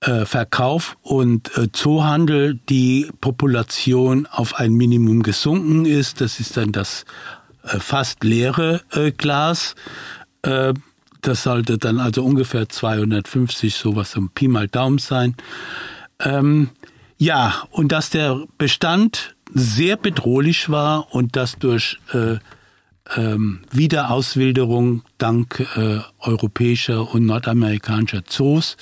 äh, 0.01 0.25
Verkauf 0.25 0.97
und 1.01 1.55
äh, 1.57 1.71
Zoohandel 1.71 2.59
die 2.69 3.09
Population 3.21 4.25
auf 4.25 4.55
ein 4.55 4.73
Minimum 4.73 5.23
gesunken 5.23 5.85
ist. 5.85 6.21
Das 6.21 6.39
ist 6.39 6.57
dann 6.57 6.71
das 6.71 7.05
äh, 7.63 7.79
fast 7.79 8.23
leere 8.23 8.81
äh, 8.91 9.11
Glas. 9.11 9.75
Äh, 10.41 10.73
das 11.21 11.43
sollte 11.43 11.77
dann 11.77 11.99
also 11.99 12.23
ungefähr 12.23 12.67
250, 12.67 13.75
sowas 13.75 14.15
um 14.17 14.29
Pi 14.29 14.49
mal 14.49 14.67
Daumen 14.67 14.97
sein. 14.97 15.35
Ähm, 16.19 16.69
ja, 17.17 17.63
und 17.71 17.93
dass 17.93 18.09
der 18.09 18.43
Bestand 18.57 19.35
sehr 19.53 19.97
bedrohlich 19.97 20.69
war 20.69 21.13
und 21.13 21.35
das 21.35 21.57
durch 21.57 21.99
äh, 22.13 22.37
ähm, 23.15 23.61
Wiederauswilderung 23.71 25.03
dank 25.17 25.59
äh, 25.75 25.99
europäischer 26.19 27.13
und 27.13 27.25
nordamerikanischer 27.25 28.23
Zoos 28.25 28.77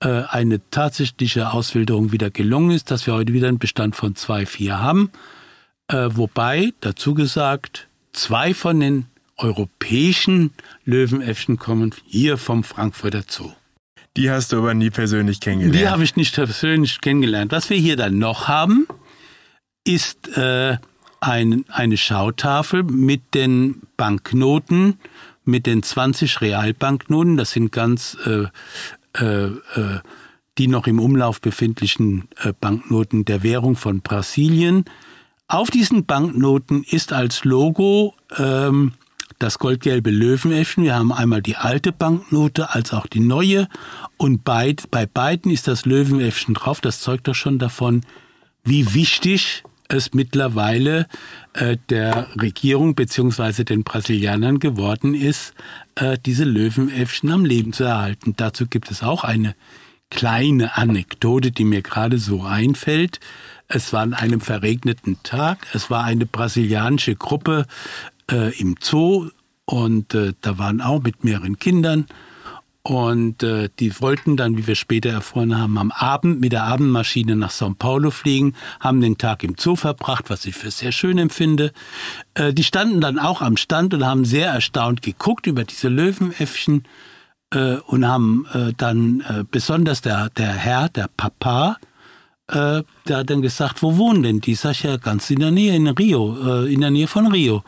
äh, 0.00 0.24
eine 0.28 0.60
tatsächliche 0.70 1.52
Auswilderung 1.52 2.12
wieder 2.12 2.30
gelungen 2.30 2.72
ist, 2.72 2.90
dass 2.90 3.06
wir 3.06 3.14
heute 3.14 3.32
wieder 3.32 3.48
einen 3.48 3.58
Bestand 3.58 3.96
von 3.96 4.14
2,4 4.14 4.72
haben. 4.72 5.10
Äh, 5.88 6.08
wobei, 6.12 6.72
dazu 6.80 7.14
gesagt, 7.14 7.88
zwei 8.12 8.54
von 8.54 8.80
den 8.80 9.06
europäischen 9.36 10.52
Löwenäffchen 10.84 11.58
kommen 11.58 11.94
hier 12.06 12.38
vom 12.38 12.64
Frankfurter 12.64 13.24
Zoo. 13.26 13.52
Die 14.16 14.30
hast 14.30 14.52
du 14.52 14.58
aber 14.58 14.74
nie 14.74 14.90
persönlich 14.90 15.40
kennengelernt. 15.40 15.80
Die 15.80 15.88
habe 15.88 16.04
ich 16.04 16.14
nicht 16.14 16.34
persönlich 16.34 17.00
kennengelernt. 17.00 17.50
Was 17.50 17.68
wir 17.68 17.76
hier 17.76 17.96
dann 17.96 18.18
noch 18.18 18.46
haben, 18.46 18.86
ist 19.84 20.36
äh, 20.36 20.78
ein, 21.20 21.64
eine 21.68 21.96
Schautafel 21.96 22.82
mit 22.82 23.34
den 23.34 23.82
Banknoten, 23.96 24.98
mit 25.44 25.66
den 25.66 25.82
20 25.82 26.40
Realbanknoten. 26.40 27.36
Das 27.36 27.52
sind 27.52 27.72
ganz 27.72 28.16
äh, 28.26 28.46
äh, 29.18 29.46
äh, 29.46 30.00
die 30.58 30.68
noch 30.68 30.86
im 30.86 31.00
Umlauf 31.00 31.40
befindlichen 31.40 32.28
äh, 32.42 32.52
Banknoten 32.58 33.24
der 33.24 33.42
Währung 33.42 33.76
von 33.76 34.00
Brasilien. 34.00 34.84
Auf 35.48 35.70
diesen 35.70 36.06
Banknoten 36.06 36.84
ist 36.84 37.12
als 37.12 37.44
Logo 37.44 38.14
ähm, 38.36 38.92
das 39.38 39.58
goldgelbe 39.58 40.10
Löwenäffchen. 40.10 40.84
Wir 40.84 40.94
haben 40.94 41.12
einmal 41.12 41.42
die 41.42 41.56
alte 41.56 41.92
Banknote 41.92 42.72
als 42.72 42.92
auch 42.92 43.06
die 43.06 43.20
neue. 43.20 43.68
Und 44.16 44.44
beid, 44.44 44.90
bei 44.90 45.06
beiden 45.06 45.50
ist 45.50 45.68
das 45.68 45.86
Löwenäffchen 45.86 46.54
drauf. 46.54 46.80
Das 46.80 47.00
zeugt 47.00 47.28
doch 47.28 47.34
schon 47.34 47.58
davon, 47.58 48.02
wie 48.62 48.94
wichtig 48.94 49.64
es 49.88 50.14
mittlerweile 50.14 51.06
äh, 51.52 51.76
der 51.90 52.28
Regierung 52.40 52.94
beziehungsweise 52.94 53.64
den 53.64 53.84
Brasilianern 53.84 54.58
geworden 54.58 55.14
ist, 55.14 55.54
äh, 55.94 56.18
diese 56.24 56.44
Löwenäffchen 56.44 57.30
am 57.30 57.44
Leben 57.44 57.72
zu 57.72 57.84
erhalten. 57.84 58.34
Dazu 58.36 58.66
gibt 58.66 58.90
es 58.90 59.02
auch 59.02 59.24
eine 59.24 59.54
kleine 60.10 60.76
Anekdote, 60.76 61.50
die 61.50 61.64
mir 61.64 61.82
gerade 61.82 62.18
so 62.18 62.42
einfällt. 62.42 63.20
Es 63.68 63.92
war 63.92 64.02
an 64.02 64.14
einem 64.14 64.40
verregneten 64.40 65.18
Tag. 65.22 65.66
Es 65.72 65.90
war 65.90 66.04
eine 66.04 66.26
brasilianische 66.26 67.16
Gruppe 67.16 67.66
äh, 68.30 68.56
im 68.58 68.76
Zoo 68.80 69.30
und 69.64 70.14
äh, 70.14 70.34
da 70.40 70.58
waren 70.58 70.80
auch 70.80 71.02
mit 71.02 71.24
mehreren 71.24 71.58
Kindern 71.58 72.06
und 72.86 73.42
äh, 73.42 73.70
die 73.80 73.98
wollten 74.02 74.36
dann, 74.36 74.58
wie 74.58 74.66
wir 74.66 74.74
später 74.74 75.08
erfahren 75.08 75.58
haben, 75.58 75.78
am 75.78 75.90
Abend 75.90 76.40
mit 76.40 76.52
der 76.52 76.64
Abendmaschine 76.64 77.34
nach 77.34 77.50
São 77.50 77.74
Paulo 77.74 78.10
fliegen, 78.10 78.54
haben 78.78 79.00
den 79.00 79.16
Tag 79.16 79.42
im 79.42 79.54
Zoo 79.58 79.74
verbracht, 79.74 80.28
was 80.28 80.44
ich 80.44 80.54
für 80.54 80.70
sehr 80.70 80.92
schön 80.92 81.16
empfinde. 81.16 81.72
Äh, 82.34 82.52
die 82.52 82.62
standen 82.62 83.00
dann 83.00 83.18
auch 83.18 83.40
am 83.40 83.56
Stand 83.56 83.94
und 83.94 84.04
haben 84.04 84.26
sehr 84.26 84.50
erstaunt 84.50 85.00
geguckt 85.00 85.46
über 85.46 85.64
diese 85.64 85.88
Löwenäffchen 85.88 86.84
äh, 87.54 87.76
und 87.86 88.06
haben 88.06 88.46
äh, 88.52 88.74
dann 88.76 89.24
äh, 89.30 89.44
besonders 89.50 90.02
der, 90.02 90.28
der 90.36 90.52
Herr, 90.52 90.90
der 90.90 91.08
Papa, 91.16 91.78
äh, 92.48 92.82
der 93.08 93.16
hat 93.16 93.30
dann 93.30 93.40
gesagt, 93.40 93.82
wo 93.82 93.96
wohnen 93.96 94.22
denn 94.22 94.40
die? 94.42 94.54
Sag 94.56 94.72
ich 94.72 94.82
ja 94.82 94.98
ganz 94.98 95.30
in 95.30 95.40
der 95.40 95.52
Nähe, 95.52 95.74
in 95.74 95.88
Rio, 95.88 96.36
äh, 96.64 96.70
in 96.70 96.82
der 96.82 96.90
Nähe 96.90 97.06
von 97.06 97.28
Rio. 97.32 97.64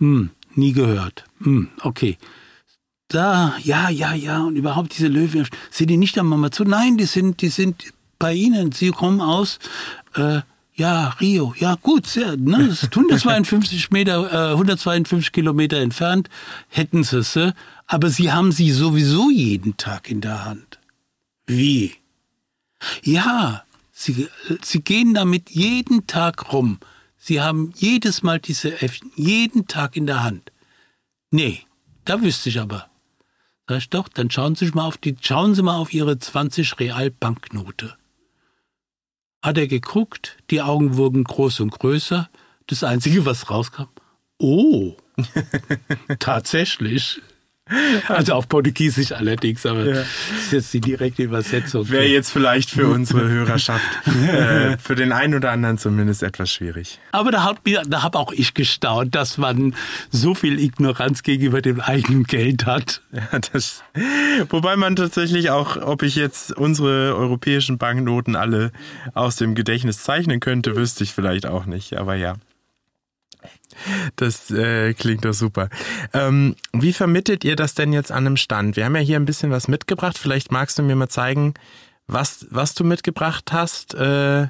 Hm, 0.00 0.30
nie 0.56 0.72
gehört. 0.72 1.22
Hm, 1.44 1.68
okay 1.82 2.18
da, 3.08 3.54
ja, 3.62 3.88
ja, 3.88 4.12
ja, 4.14 4.42
und 4.42 4.56
überhaupt 4.56 4.96
diese 4.96 5.08
Löwen, 5.08 5.48
sind 5.70 5.88
die 5.88 5.96
nicht 5.96 6.18
am 6.18 6.28
Mama 6.28 6.50
zu? 6.50 6.64
Nein, 6.64 6.98
die 6.98 7.06
sind, 7.06 7.40
die 7.40 7.48
sind 7.48 7.92
bei 8.18 8.34
Ihnen, 8.34 8.72
Sie 8.72 8.90
kommen 8.90 9.20
aus, 9.20 9.58
äh, 10.14 10.40
ja, 10.74 11.08
Rio, 11.20 11.54
ja, 11.58 11.76
gut, 11.76 12.06
sehr, 12.06 12.36
ne, 12.36 12.68
das 12.68 12.84
152 12.84 13.90
Meter, 13.90 14.50
äh, 14.50 14.52
152 14.52 15.32
Kilometer 15.32 15.78
entfernt, 15.78 16.28
hätten 16.68 17.02
Sie 17.02 17.22
sie, 17.22 17.54
aber 17.86 18.10
Sie 18.10 18.30
haben 18.30 18.52
sie 18.52 18.70
sowieso 18.70 19.30
jeden 19.30 19.76
Tag 19.76 20.10
in 20.10 20.20
der 20.20 20.44
Hand. 20.44 20.78
Wie? 21.46 21.94
Ja, 23.02 23.64
Sie, 23.92 24.28
Sie 24.62 24.82
gehen 24.82 25.14
damit 25.14 25.50
jeden 25.50 26.06
Tag 26.06 26.52
rum. 26.52 26.78
Sie 27.16 27.40
haben 27.40 27.72
jedes 27.76 28.22
Mal 28.22 28.38
diese 28.38 28.80
Äffchen, 28.80 29.10
jeden 29.16 29.66
Tag 29.66 29.96
in 29.96 30.06
der 30.06 30.22
Hand. 30.22 30.52
Nee, 31.30 31.62
da 32.04 32.22
wüsste 32.22 32.50
ich 32.50 32.60
aber. 32.60 32.87
Sag 33.68 33.78
ich 33.78 33.90
doch, 33.90 34.08
dann 34.08 34.30
schauen 34.30 34.54
Sie 34.54 34.70
mal 34.70 34.86
auf 34.86 34.96
die, 34.96 35.14
schauen 35.20 35.54
Sie 35.54 35.62
mal 35.62 35.76
auf 35.76 35.92
Ihre 35.92 36.18
20 36.18 36.78
Real 36.80 37.10
Banknote. 37.10 37.96
Hat 39.42 39.58
er 39.58 39.68
geguckt, 39.68 40.38
die 40.50 40.62
Augen 40.62 40.96
wurden 40.96 41.22
groß 41.22 41.60
und 41.60 41.72
größer. 41.72 42.30
Das 42.66 42.82
Einzige, 42.82 43.26
was 43.26 43.50
rauskam, 43.50 43.88
oh, 44.38 44.96
tatsächlich. 46.18 47.20
Also 48.08 48.34
auf 48.34 48.48
Portugiesisch 48.48 49.12
allerdings, 49.12 49.64
aber 49.66 49.84
ja. 49.84 49.94
das 49.94 50.06
ist 50.44 50.52
jetzt 50.52 50.74
die 50.74 50.80
direkte 50.80 51.22
Übersetzung. 51.22 51.88
Wäre 51.88 52.06
jetzt 52.06 52.30
vielleicht 52.30 52.70
für 52.70 52.88
unsere 52.88 53.28
Hörerschaft, 53.28 53.84
äh, 54.06 54.76
für 54.78 54.94
den 54.94 55.12
einen 55.12 55.34
oder 55.34 55.50
anderen 55.50 55.78
zumindest 55.78 56.22
etwas 56.22 56.50
schwierig. 56.50 56.98
Aber 57.12 57.30
da 57.30 57.44
habe 57.44 57.60
da 57.86 58.02
hab 58.02 58.16
auch 58.16 58.32
ich 58.32 58.54
gestaunt, 58.54 59.14
dass 59.14 59.38
man 59.38 59.74
so 60.10 60.34
viel 60.34 60.58
Ignoranz 60.58 61.22
gegenüber 61.22 61.60
dem 61.62 61.80
eigenen 61.80 62.24
Geld 62.24 62.66
hat. 62.66 63.02
Ja, 63.12 63.38
das, 63.52 63.82
wobei 64.48 64.76
man 64.76 64.96
tatsächlich 64.96 65.50
auch, 65.50 65.76
ob 65.76 66.02
ich 66.02 66.16
jetzt 66.16 66.56
unsere 66.56 67.14
europäischen 67.16 67.78
Banknoten 67.78 68.36
alle 68.36 68.72
aus 69.14 69.36
dem 69.36 69.54
Gedächtnis 69.54 70.02
zeichnen 70.02 70.40
könnte, 70.40 70.76
wüsste 70.76 71.04
ich 71.04 71.12
vielleicht 71.12 71.46
auch 71.46 71.66
nicht. 71.66 71.96
Aber 71.96 72.14
ja. 72.14 72.34
Das 74.16 74.50
äh, 74.50 74.94
klingt 74.94 75.24
doch 75.24 75.32
super. 75.32 75.68
Ähm, 76.12 76.56
wie 76.72 76.92
vermittelt 76.92 77.44
ihr 77.44 77.56
das 77.56 77.74
denn 77.74 77.92
jetzt 77.92 78.12
an 78.12 78.26
einem 78.26 78.36
Stand? 78.36 78.76
Wir 78.76 78.84
haben 78.84 78.96
ja 78.96 79.02
hier 79.02 79.16
ein 79.16 79.24
bisschen 79.24 79.50
was 79.50 79.68
mitgebracht. 79.68 80.18
Vielleicht 80.18 80.52
magst 80.52 80.78
du 80.78 80.82
mir 80.82 80.96
mal 80.96 81.08
zeigen, 81.08 81.54
was, 82.06 82.46
was 82.50 82.74
du 82.74 82.84
mitgebracht 82.84 83.52
hast. 83.52 83.94
Äh, 83.94 84.48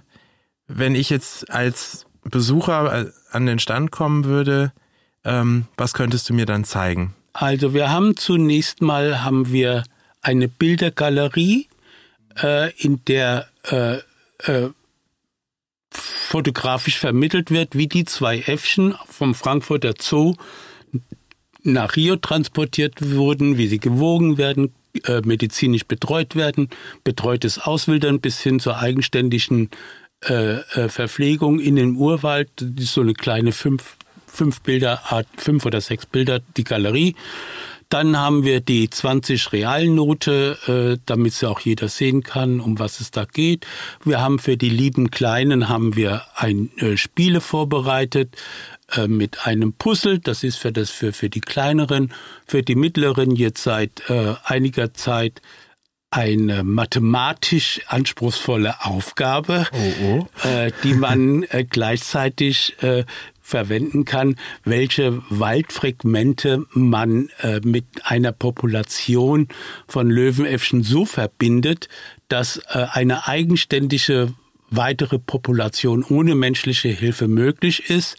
wenn 0.67 0.95
ich 0.95 1.11
jetzt 1.11 1.51
als 1.51 2.07
Besucher 2.25 3.07
äh, 3.07 3.11
an 3.31 3.47
den 3.47 3.59
Stand 3.59 3.91
kommen 3.91 4.25
würde, 4.25 4.73
ähm, 5.25 5.67
was 5.77 5.95
könntest 5.95 6.29
du 6.29 6.35
mir 6.35 6.47
dann 6.47 6.65
zeigen? 6.65 7.15
Also 7.33 7.75
wir 7.75 7.91
haben 7.91 8.17
zunächst 8.17 8.83
mal 8.83 9.23
haben 9.23 9.53
wir 9.53 9.85
eine 10.23 10.49
Bildergalerie, 10.49 11.69
äh, 12.43 12.73
in 12.77 13.05
der 13.07 13.49
äh, 13.65 13.99
äh, 14.45 14.71
fotografisch 15.91 16.99
vermittelt 16.99 17.51
wird, 17.51 17.77
wie 17.77 17.87
die 17.87 18.05
zwei 18.05 18.41
Äffchen 18.41 18.95
vom 19.09 19.35
Frankfurter 19.35 19.95
Zoo 19.99 20.35
nach 21.63 21.97
Rio 21.97 22.17
transportiert 22.17 22.95
wurden, 23.15 23.59
wie 23.59 23.67
sie 23.67 23.79
gewogen 23.79 24.39
werden, 24.39 24.73
äh, 25.05 25.21
medizinisch 25.25 25.85
betreut 25.85 26.37
werden, 26.37 26.69
betreutes 27.05 27.59
Auswildern 27.59 28.21
bis 28.21 28.41
hin 28.41 28.61
zur 28.61 28.79
eigenständigen 28.79 29.71
äh, 30.25 30.59
äh, 30.59 30.89
Verpflegung 30.89 31.61
in 31.61 31.77
den 31.77 31.97
Urwald. 31.97 32.51
Das 32.57 32.85
ist 32.85 32.95
so 32.95 33.03
eine 33.03 33.15
kleine 33.15 33.53
fünf, 33.53 33.97
fünf 34.27 34.61
Bilder, 34.63 35.01
fünf 35.37 35.65
oder 35.67 35.81
sechs 35.81 36.07
Bilder, 36.07 36.41
die 36.57 36.65
Galerie. 36.65 37.15
Dann 37.89 38.19
haben 38.19 38.45
wir 38.45 38.61
die 38.61 38.91
20 38.91 39.53
Realnote, 39.53 40.59
äh, 40.99 41.03
damit 41.07 41.33
sie 41.33 41.49
auch 41.49 41.61
jeder 41.61 41.89
sehen 41.89 42.23
kann, 42.23 42.61
um 42.61 42.79
was 42.79 43.01
es 43.01 43.11
da 43.11 43.25
geht. 43.25 43.67
Wir 44.05 44.21
haben 44.21 44.39
für 44.39 44.57
die 44.57 44.69
lieben 44.69 45.11
Kleinen 45.11 45.69
haben 45.69 45.97
wir 45.97 46.23
ein 46.35 46.71
äh, 46.79 46.97
Spiele 46.99 47.41
vorbereitet 47.41 48.37
äh, 48.95 49.09
mit 49.09 49.47
einem 49.47 49.73
Puzzle. 49.73 50.19
Das 50.19 50.45
ist 50.45 50.57
für 50.57 50.73
das 50.73 50.91
für 50.91 51.13
für 51.13 51.31
die 51.31 51.41
kleineren, 51.41 52.13
für 52.47 52.63
die 52.63 52.75
mittleren 52.75 53.35
jetzt 53.35 53.63
seit 53.63 54.09
äh, 54.11 54.35
einiger 54.45 54.93
Zeit 54.93 55.41
eine 56.11 56.63
mathematisch 56.65 57.81
anspruchsvolle 57.87 58.85
Aufgabe, 58.85 59.67
oh, 59.73 60.27
oh. 60.45 60.49
Äh, 60.49 60.73
die 60.83 60.95
man 60.95 61.43
äh, 61.45 61.65
gleichzeitig 61.65 62.77
verwenden 63.49 64.05
kann, 64.05 64.37
welche 64.65 65.23
Waldfragmente 65.31 66.67
man 66.73 67.31
äh, 67.41 67.61
mit 67.65 67.87
einer 68.05 68.33
Population 68.33 69.49
von 69.87 70.11
Löwenäffchen 70.11 70.83
so 70.83 71.07
verbindet, 71.07 71.89
dass 72.29 72.59
äh, 72.69 72.87
eine 72.93 73.27
eigenständige 73.27 74.35
weitere 74.69 75.19
Population 75.19 76.05
ohne 76.05 76.35
menschliche 76.35 76.91
Hilfe 76.91 77.27
möglich 77.27 77.89
ist. 77.89 78.19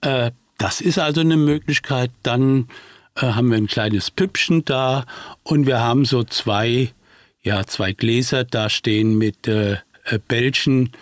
Äh, 0.00 0.30
das 0.58 0.80
ist 0.80 1.00
also 1.00 1.22
eine 1.22 1.36
Möglichkeit. 1.36 2.12
Dann 2.22 2.68
äh, 3.16 3.26
haben 3.26 3.50
wir 3.50 3.56
ein 3.56 3.66
kleines 3.66 4.12
Püppchen 4.12 4.64
da 4.64 5.06
und 5.42 5.66
wir 5.66 5.80
haben 5.80 6.04
so 6.04 6.22
zwei, 6.22 6.92
ja, 7.42 7.66
zwei 7.66 7.92
Gläser 7.92 8.44
da 8.44 8.70
stehen 8.70 9.18
mit 9.18 9.48
äh, 9.48 9.78
äh 10.04 10.20
Bällchen, 10.28 10.92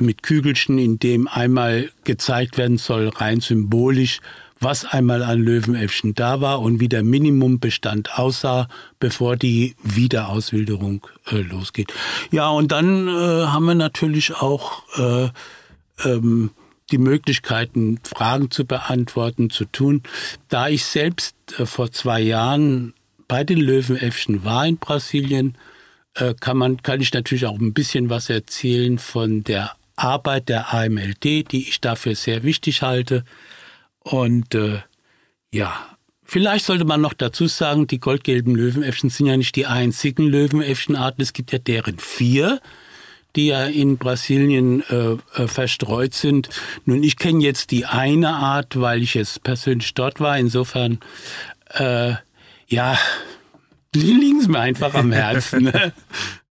mit 0.00 0.22
Kügelchen, 0.22 0.78
in 0.78 0.98
dem 0.98 1.28
einmal 1.28 1.90
gezeigt 2.04 2.58
werden 2.58 2.78
soll, 2.78 3.08
rein 3.08 3.40
symbolisch, 3.40 4.20
was 4.60 4.84
einmal 4.84 5.22
an 5.22 5.40
Löwenäffchen 5.40 6.14
da 6.14 6.40
war 6.40 6.60
und 6.60 6.80
wie 6.80 6.88
der 6.88 7.02
Minimumbestand 7.02 8.18
aussah, 8.18 8.68
bevor 8.98 9.36
die 9.36 9.76
Wiederauswilderung 9.82 11.06
äh, 11.30 11.36
losgeht. 11.36 11.92
Ja, 12.30 12.48
und 12.48 12.72
dann 12.72 13.08
äh, 13.08 13.10
haben 13.46 13.66
wir 13.66 13.74
natürlich 13.74 14.34
auch 14.34 14.82
äh, 14.96 15.28
ähm, 16.08 16.50
die 16.90 16.98
Möglichkeiten, 16.98 18.00
Fragen 18.04 18.50
zu 18.50 18.64
beantworten, 18.64 19.50
zu 19.50 19.64
tun. 19.66 20.02
Da 20.48 20.68
ich 20.68 20.84
selbst 20.84 21.36
äh, 21.58 21.66
vor 21.66 21.92
zwei 21.92 22.20
Jahren 22.20 22.94
bei 23.28 23.44
den 23.44 23.58
Löwenäffchen 23.58 24.44
war 24.44 24.66
in 24.66 24.78
Brasilien, 24.78 25.56
äh, 26.14 26.34
kann 26.38 26.56
man, 26.56 26.82
kann 26.82 27.00
ich 27.00 27.12
natürlich 27.12 27.46
auch 27.46 27.58
ein 27.58 27.74
bisschen 27.74 28.10
was 28.10 28.30
erzählen 28.30 28.98
von 28.98 29.44
der 29.44 29.72
Arbeit 29.96 30.48
der 30.48 30.72
AMLD, 30.74 31.52
die 31.52 31.68
ich 31.68 31.80
dafür 31.80 32.14
sehr 32.14 32.42
wichtig 32.42 32.82
halte. 32.82 33.24
Und 34.00 34.54
äh, 34.54 34.80
ja, 35.52 35.96
vielleicht 36.24 36.64
sollte 36.64 36.84
man 36.84 37.00
noch 37.00 37.14
dazu 37.14 37.46
sagen, 37.46 37.86
die 37.86 38.00
goldgelben 38.00 38.54
Löwenäffchen 38.54 39.10
sind 39.10 39.26
ja 39.26 39.36
nicht 39.36 39.56
die 39.56 39.66
einzigen 39.66 40.24
Löwenäffchenarten. 40.24 41.22
Es 41.22 41.32
gibt 41.32 41.52
ja 41.52 41.58
deren 41.58 41.98
vier, 41.98 42.60
die 43.36 43.48
ja 43.48 43.64
in 43.66 43.98
Brasilien 43.98 44.82
äh, 44.90 45.16
äh, 45.40 45.48
verstreut 45.48 46.14
sind. 46.14 46.48
Nun, 46.84 47.02
ich 47.02 47.16
kenne 47.16 47.42
jetzt 47.42 47.70
die 47.70 47.86
eine 47.86 48.30
Art, 48.30 48.80
weil 48.80 49.02
ich 49.02 49.14
jetzt 49.14 49.42
persönlich 49.42 49.94
dort 49.94 50.20
war. 50.20 50.38
Insofern, 50.38 51.00
äh, 51.70 52.14
ja, 52.68 52.98
die 53.94 54.00
liegen 54.12 54.40
es 54.40 54.48
mir 54.48 54.60
einfach 54.60 54.94
am 54.94 55.12
Herzen. 55.12 55.72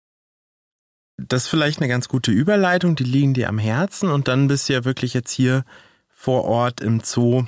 Das 1.17 1.43
ist 1.43 1.49
vielleicht 1.49 1.79
eine 1.79 1.87
ganz 1.87 2.07
gute 2.07 2.31
Überleitung, 2.31 2.95
die 2.95 3.03
liegen 3.03 3.33
dir 3.33 3.49
am 3.49 3.59
Herzen 3.59 4.09
und 4.09 4.27
dann 4.27 4.47
bist 4.47 4.67
du 4.67 4.73
ja 4.73 4.83
wirklich 4.83 5.13
jetzt 5.13 5.31
hier 5.31 5.63
vor 6.09 6.45
Ort 6.45 6.81
im 6.81 7.01
Zoo 7.01 7.45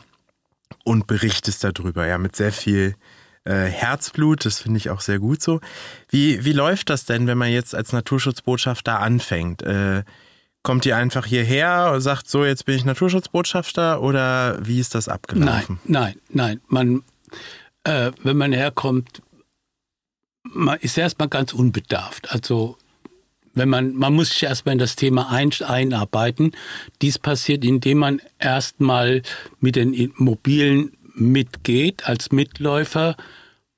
und 0.83 1.07
berichtest 1.07 1.63
darüber, 1.63 2.05
ja, 2.05 2.17
mit 2.17 2.35
sehr 2.35 2.51
viel 2.51 2.95
äh, 3.43 3.65
Herzblut, 3.65 4.45
das 4.45 4.59
finde 4.59 4.77
ich 4.77 4.89
auch 4.89 5.01
sehr 5.01 5.19
gut 5.19 5.41
so. 5.41 5.61
Wie, 6.09 6.45
wie 6.45 6.53
läuft 6.53 6.89
das 6.89 7.05
denn, 7.05 7.27
wenn 7.27 7.37
man 7.37 7.51
jetzt 7.51 7.73
als 7.73 7.93
Naturschutzbotschafter 7.93 8.99
anfängt? 8.99 9.61
Äh, 9.61 10.03
kommt 10.63 10.85
ihr 10.85 10.97
einfach 10.97 11.25
hierher 11.25 11.91
und 11.93 12.01
sagt, 12.01 12.27
so, 12.27 12.43
jetzt 12.43 12.65
bin 12.65 12.75
ich 12.75 12.85
Naturschutzbotschafter 12.85 14.01
oder 14.01 14.57
wie 14.65 14.79
ist 14.79 14.95
das 14.95 15.07
abgelaufen? 15.07 15.79
Nein, 15.85 16.15
nein, 16.29 16.59
nein. 16.59 16.61
Man, 16.67 17.03
äh, 17.83 18.11
wenn 18.23 18.35
man 18.35 18.51
herkommt, 18.51 19.21
man 20.43 20.79
ist 20.79 20.97
erstmal 20.97 21.29
ganz 21.29 21.53
unbedarft. 21.53 22.31
Also 22.31 22.77
wenn 23.55 23.69
man, 23.69 23.95
man 23.95 24.13
muss 24.13 24.29
sich 24.29 24.43
erstmal 24.43 24.73
in 24.73 24.79
das 24.79 24.95
Thema 24.95 25.31
ein, 25.31 25.51
einarbeiten. 25.65 26.51
Dies 27.01 27.17
passiert, 27.17 27.65
indem 27.65 27.99
man 27.99 28.21
erstmal 28.37 29.23
mit 29.59 29.77
den 29.77 29.93
Immobilien 29.93 30.91
mitgeht 31.15 32.07
als 32.07 32.31
Mitläufer. 32.31 33.15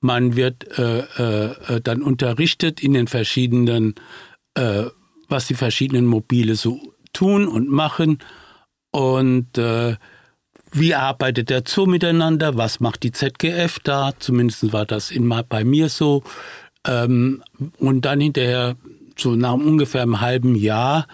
Man 0.01 0.35
wird 0.35 0.77
äh, 0.77 0.99
äh, 0.99 1.81
dann 1.81 2.01
unterrichtet 2.01 2.81
in 2.81 2.93
den 2.93 3.07
verschiedenen, 3.07 3.95
äh, 4.55 4.85
was 5.29 5.47
die 5.47 5.55
verschiedenen 5.55 6.05
Mobile 6.05 6.55
so 6.55 6.79
tun 7.13 7.47
und 7.47 7.69
machen 7.69 8.19
und 8.91 9.57
äh, 9.57 9.95
wie 10.71 10.95
arbeitet 10.95 11.49
der 11.49 11.63
Zoo 11.65 11.85
miteinander, 11.85 12.57
was 12.57 12.79
macht 12.79 13.03
die 13.03 13.11
ZGF 13.11 13.79
da, 13.79 14.13
zumindest 14.19 14.73
war 14.73 14.85
das 14.85 15.11
in, 15.11 15.29
bei 15.49 15.63
mir 15.63 15.89
so. 15.89 16.23
Ähm, 16.85 17.43
und 17.77 18.01
dann 18.01 18.19
hinterher 18.19 18.75
so 19.17 19.35
nach 19.35 19.53
ungefähr 19.53 20.01
einem 20.01 20.21
halben 20.21 20.55
Jahr, 20.55 21.07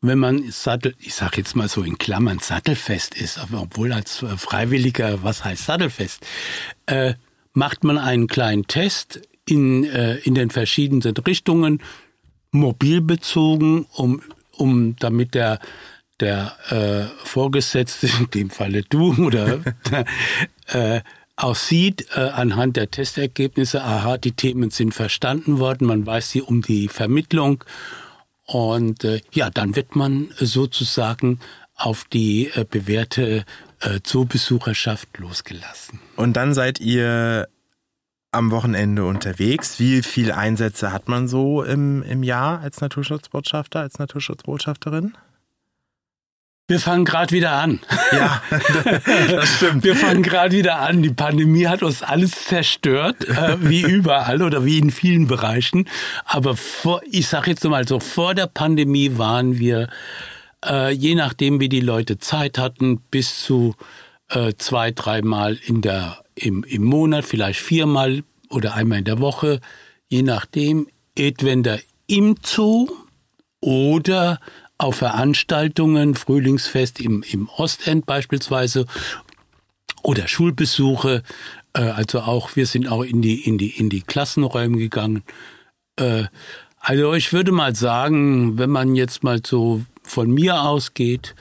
wenn 0.00 0.18
man 0.18 0.50
Sattel, 0.50 0.94
ich 1.00 1.14
sag 1.14 1.36
jetzt 1.36 1.56
mal 1.56 1.68
so 1.68 1.82
in 1.82 1.98
Klammern, 1.98 2.38
sattelfest 2.38 3.14
ist, 3.16 3.40
obwohl 3.52 3.92
als 3.92 4.22
äh, 4.22 4.36
Freiwilliger, 4.36 5.22
was 5.22 5.44
heißt 5.44 5.64
sattelfest, 5.66 6.24
äh, 6.86 7.14
macht 7.52 7.84
man 7.84 7.98
einen 7.98 8.28
kleinen 8.28 8.66
Test 8.66 9.20
in, 9.44 9.84
äh, 9.84 10.16
in 10.18 10.34
den 10.34 10.50
verschiedenen 10.50 11.16
Richtungen, 11.16 11.82
mobilbezogen, 12.52 13.86
um, 13.92 14.22
um 14.52 14.96
damit 14.96 15.34
der 15.34 15.58
der 16.20 16.56
äh, 16.70 17.24
Vorgesetzte, 17.24 18.08
in 18.18 18.30
dem 18.30 18.50
Falle 18.50 18.82
du 18.82 19.14
oder 19.24 19.60
äh, 20.66 21.00
auch 21.38 21.54
sieht 21.54 22.08
äh, 22.16 22.20
anhand 22.20 22.76
der 22.76 22.90
Testergebnisse, 22.90 23.82
aha, 23.82 24.18
die 24.18 24.32
Themen 24.32 24.70
sind 24.70 24.92
verstanden 24.92 25.58
worden, 25.58 25.86
man 25.86 26.04
weiß 26.04 26.30
sie 26.30 26.42
um 26.42 26.62
die 26.62 26.88
Vermittlung 26.88 27.64
und 28.44 29.04
äh, 29.04 29.20
ja, 29.32 29.48
dann 29.48 29.76
wird 29.76 29.94
man 29.94 30.30
sozusagen 30.36 31.38
auf 31.76 32.04
die 32.04 32.50
äh, 32.54 32.64
bewährte 32.68 33.44
äh, 33.80 34.00
Zoobesucherschaft 34.02 35.16
losgelassen. 35.18 36.00
Und 36.16 36.36
dann 36.36 36.54
seid 36.54 36.80
ihr 36.80 37.48
am 38.32 38.50
Wochenende 38.50 39.04
unterwegs. 39.04 39.78
Wie 39.78 40.02
viele 40.02 40.36
Einsätze 40.36 40.92
hat 40.92 41.08
man 41.08 41.28
so 41.28 41.62
im, 41.62 42.02
im 42.02 42.24
Jahr 42.24 42.60
als 42.60 42.80
Naturschutzbotschafter, 42.80 43.80
als 43.80 43.98
Naturschutzbotschafterin? 43.98 45.16
Wir 46.70 46.80
fangen 46.80 47.06
gerade 47.06 47.34
wieder 47.34 47.52
an. 47.52 47.80
Ja, 48.12 48.42
das 49.30 49.56
stimmt. 49.56 49.84
Wir 49.84 49.96
fangen 49.96 50.22
gerade 50.22 50.54
wieder 50.54 50.80
an. 50.80 51.02
Die 51.02 51.08
Pandemie 51.08 51.66
hat 51.66 51.82
uns 51.82 52.02
alles 52.02 52.44
zerstört, 52.44 53.26
äh, 53.26 53.56
wie 53.60 53.80
überall 53.90 54.42
oder 54.42 54.66
wie 54.66 54.78
in 54.78 54.90
vielen 54.90 55.28
Bereichen. 55.28 55.88
Aber 56.26 56.56
vor, 56.56 57.00
ich 57.10 57.26
sage 57.26 57.52
jetzt 57.52 57.64
mal 57.64 57.88
so, 57.88 58.00
vor 58.00 58.34
der 58.34 58.48
Pandemie 58.48 59.16
waren 59.16 59.58
wir, 59.58 59.88
äh, 60.62 60.92
je 60.92 61.14
nachdem 61.14 61.58
wie 61.58 61.70
die 61.70 61.80
Leute 61.80 62.18
Zeit 62.18 62.58
hatten, 62.58 63.00
bis 63.00 63.42
zu 63.42 63.74
äh, 64.28 64.52
zwei, 64.58 64.90
dreimal 64.90 65.58
in 65.64 65.80
der, 65.80 66.18
im, 66.34 66.64
im 66.64 66.84
Monat, 66.84 67.24
vielleicht 67.24 67.60
viermal 67.60 68.24
oder 68.50 68.74
einmal 68.74 68.98
in 68.98 69.06
der 69.06 69.20
Woche, 69.20 69.60
je 70.08 70.22
nachdem, 70.22 70.86
entweder 71.16 71.78
im 72.08 72.36
Zoo 72.44 72.88
oder 73.60 74.38
auf 74.78 74.96
Veranstaltungen, 74.96 76.14
Frühlingsfest 76.14 77.00
im, 77.00 77.24
im 77.28 77.48
Ostend 77.48 78.06
beispielsweise 78.06 78.86
oder 80.02 80.28
Schulbesuche. 80.28 81.22
Äh, 81.74 81.80
also 81.80 82.20
auch, 82.20 82.56
wir 82.56 82.66
sind 82.66 82.90
auch 82.90 83.02
in 83.02 83.20
die, 83.20 83.46
in 83.46 83.58
die, 83.58 83.70
in 83.70 83.90
die 83.90 84.02
Klassenräume 84.02 84.78
gegangen. 84.78 85.24
Äh, 85.96 86.24
also 86.78 87.12
ich 87.14 87.32
würde 87.32 87.52
mal 87.52 87.74
sagen, 87.74 88.56
wenn 88.56 88.70
man 88.70 88.94
jetzt 88.94 89.24
mal 89.24 89.40
so 89.44 89.82
von 90.04 90.30
mir 90.30 90.62
ausgeht, 90.62 91.34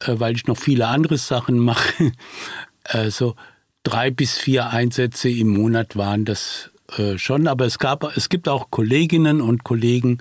äh, 0.00 0.14
weil 0.18 0.36
ich 0.36 0.46
noch 0.46 0.58
viele 0.58 0.86
andere 0.86 1.16
Sachen 1.16 1.58
mache, 1.58 2.12
äh, 2.84 3.10
so 3.10 3.34
drei 3.82 4.10
bis 4.10 4.36
vier 4.36 4.70
Einsätze 4.70 5.30
im 5.30 5.48
Monat 5.48 5.96
waren 5.96 6.24
das 6.24 6.70
äh, 6.96 7.16
schon. 7.16 7.48
Aber 7.48 7.64
es 7.64 7.78
gab, 7.78 8.16
es 8.16 8.28
gibt 8.28 8.48
auch 8.48 8.70
Kolleginnen 8.70 9.40
und 9.40 9.64
Kollegen, 9.64 10.18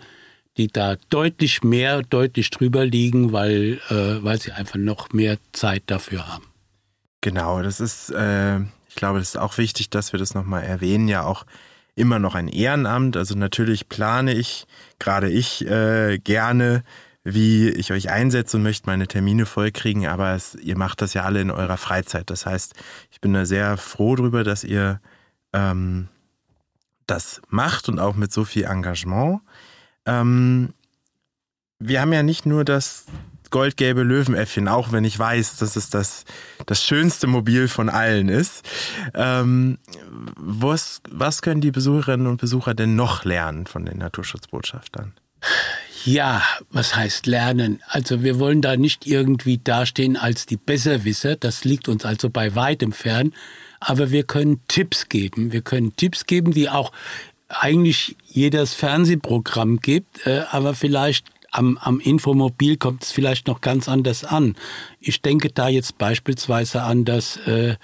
die 0.57 0.67
da 0.67 0.97
deutlich 1.09 1.63
mehr, 1.63 2.01
deutlich 2.01 2.49
drüber 2.49 2.85
liegen, 2.85 3.31
weil, 3.31 3.79
äh, 3.89 4.23
weil 4.23 4.39
sie 4.39 4.51
einfach 4.51 4.75
noch 4.75 5.11
mehr 5.11 5.37
Zeit 5.51 5.83
dafür 5.87 6.27
haben. 6.27 6.45
Genau, 7.21 7.61
das 7.61 7.79
ist, 7.79 8.11
äh, 8.11 8.59
ich 8.87 8.95
glaube, 8.95 9.19
das 9.19 9.29
ist 9.29 9.37
auch 9.37 9.57
wichtig, 9.57 9.89
dass 9.89 10.13
wir 10.13 10.19
das 10.19 10.33
nochmal 10.33 10.63
erwähnen, 10.63 11.07
ja 11.07 11.23
auch 11.23 11.45
immer 11.95 12.19
noch 12.19 12.35
ein 12.35 12.47
Ehrenamt. 12.47 13.17
Also 13.17 13.35
natürlich 13.35 13.89
plane 13.89 14.33
ich, 14.33 14.67
gerade 14.99 15.29
ich, 15.29 15.65
äh, 15.65 16.19
gerne 16.19 16.83
wie 17.23 17.69
ich 17.69 17.93
euch 17.93 18.09
einsetze 18.09 18.57
und 18.57 18.63
möchte 18.63 18.87
meine 18.87 19.07
Termine 19.07 19.45
vollkriegen, 19.45 20.07
aber 20.07 20.33
es, 20.35 20.55
ihr 20.55 20.77
macht 20.77 21.01
das 21.01 21.13
ja 21.13 21.23
alle 21.23 21.39
in 21.39 21.51
eurer 21.51 21.77
Freizeit. 21.77 22.29
Das 22.29 22.45
heißt, 22.45 22.73
ich 23.11 23.21
bin 23.21 23.33
da 23.33 23.45
sehr 23.45 23.77
froh 23.77 24.15
drüber, 24.15 24.43
dass 24.43 24.65
ihr 24.65 24.99
ähm, 25.53 26.09
das 27.07 27.41
macht 27.47 27.87
und 27.87 27.99
auch 27.99 28.15
mit 28.15 28.33
so 28.33 28.43
viel 28.43 28.65
Engagement. 28.65 29.41
Ähm, 30.05 30.73
wir 31.79 32.01
haben 32.01 32.13
ja 32.13 32.23
nicht 32.23 32.45
nur 32.45 32.65
das 32.65 33.05
goldgelbe 33.53 34.01
Löwenäffchen, 34.01 34.67
auch 34.67 34.91
wenn 34.91 35.03
ich 35.03 35.17
weiß, 35.17 35.57
dass 35.57 35.75
es 35.75 35.91
das, 35.91 36.25
das 36.65 36.83
schönste 36.83 37.27
Mobil 37.27 37.67
von 37.67 37.87
allen 37.87 38.27
ist. 38.27 38.67
Ähm, 39.13 39.77
was, 40.35 41.01
was 41.09 41.43
können 41.43 41.61
die 41.61 41.71
Besucherinnen 41.71 42.25
und 42.25 42.41
Besucher 42.41 42.73
denn 42.73 42.95
noch 42.95 43.25
lernen 43.25 43.67
von 43.67 43.85
den 43.85 43.99
Naturschutzbotschaftern? 43.99 45.13
Ja, 46.03 46.41
was 46.71 46.95
heißt 46.95 47.27
lernen? 47.27 47.81
Also 47.87 48.23
wir 48.23 48.39
wollen 48.39 48.61
da 48.61 48.75
nicht 48.75 49.05
irgendwie 49.05 49.59
dastehen 49.59 50.17
als 50.17 50.47
die 50.47 50.57
Besserwisser, 50.57 51.35
das 51.35 51.63
liegt 51.63 51.87
uns 51.87 52.05
also 52.05 52.31
bei 52.31 52.55
weitem 52.55 52.91
fern, 52.91 53.33
aber 53.79 54.09
wir 54.09 54.23
können 54.23 54.61
Tipps 54.67 55.09
geben. 55.09 55.51
Wir 55.51 55.61
können 55.61 55.95
Tipps 55.95 56.25
geben, 56.25 56.53
die 56.53 56.69
auch 56.69 56.91
eigentlich 57.49 58.15
jedes 58.25 58.73
Fernsehprogramm 58.73 59.79
gibt, 59.79 60.25
äh, 60.25 60.43
aber 60.51 60.73
vielleicht 60.73 61.27
am, 61.51 61.77
am 61.77 61.99
Infomobil 61.99 62.77
kommt 62.77 63.03
es 63.03 63.11
vielleicht 63.11 63.47
noch 63.47 63.61
ganz 63.61 63.87
anders 63.87 64.23
an. 64.23 64.55
Ich 64.99 65.21
denke 65.21 65.49
da 65.49 65.69
jetzt 65.69 65.97
beispielsweise 65.97 66.81
an 66.81 67.05
das 67.05 67.37
äh, 67.45 67.75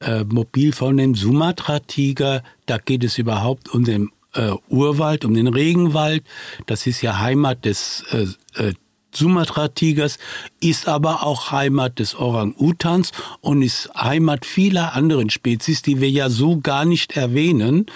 äh, 0.00 0.24
Mobil 0.24 0.72
von 0.72 0.96
dem 0.96 1.14
Sumatra-Tiger. 1.14 2.42
Da 2.66 2.78
geht 2.78 3.04
es 3.04 3.18
überhaupt 3.18 3.68
um 3.68 3.84
den 3.84 4.10
äh, 4.34 4.52
Urwald, 4.68 5.24
um 5.24 5.34
den 5.34 5.48
Regenwald. 5.48 6.24
Das 6.66 6.86
ist 6.86 7.02
ja 7.02 7.18
Heimat 7.18 7.64
des 7.64 8.04
äh, 8.10 8.26
äh, 8.62 8.72
Sumatra-Tigers, 9.12 10.18
ist 10.60 10.88
aber 10.88 11.24
auch 11.24 11.50
Heimat 11.50 11.98
des 11.98 12.14
Orang-Utans 12.14 13.10
und 13.40 13.62
ist 13.62 13.90
Heimat 13.94 14.46
vieler 14.46 14.94
anderen 14.94 15.30
Spezies, 15.30 15.82
die 15.82 16.00
wir 16.00 16.10
ja 16.10 16.30
so 16.30 16.60
gar 16.60 16.84
nicht 16.84 17.16
erwähnen. 17.16 17.86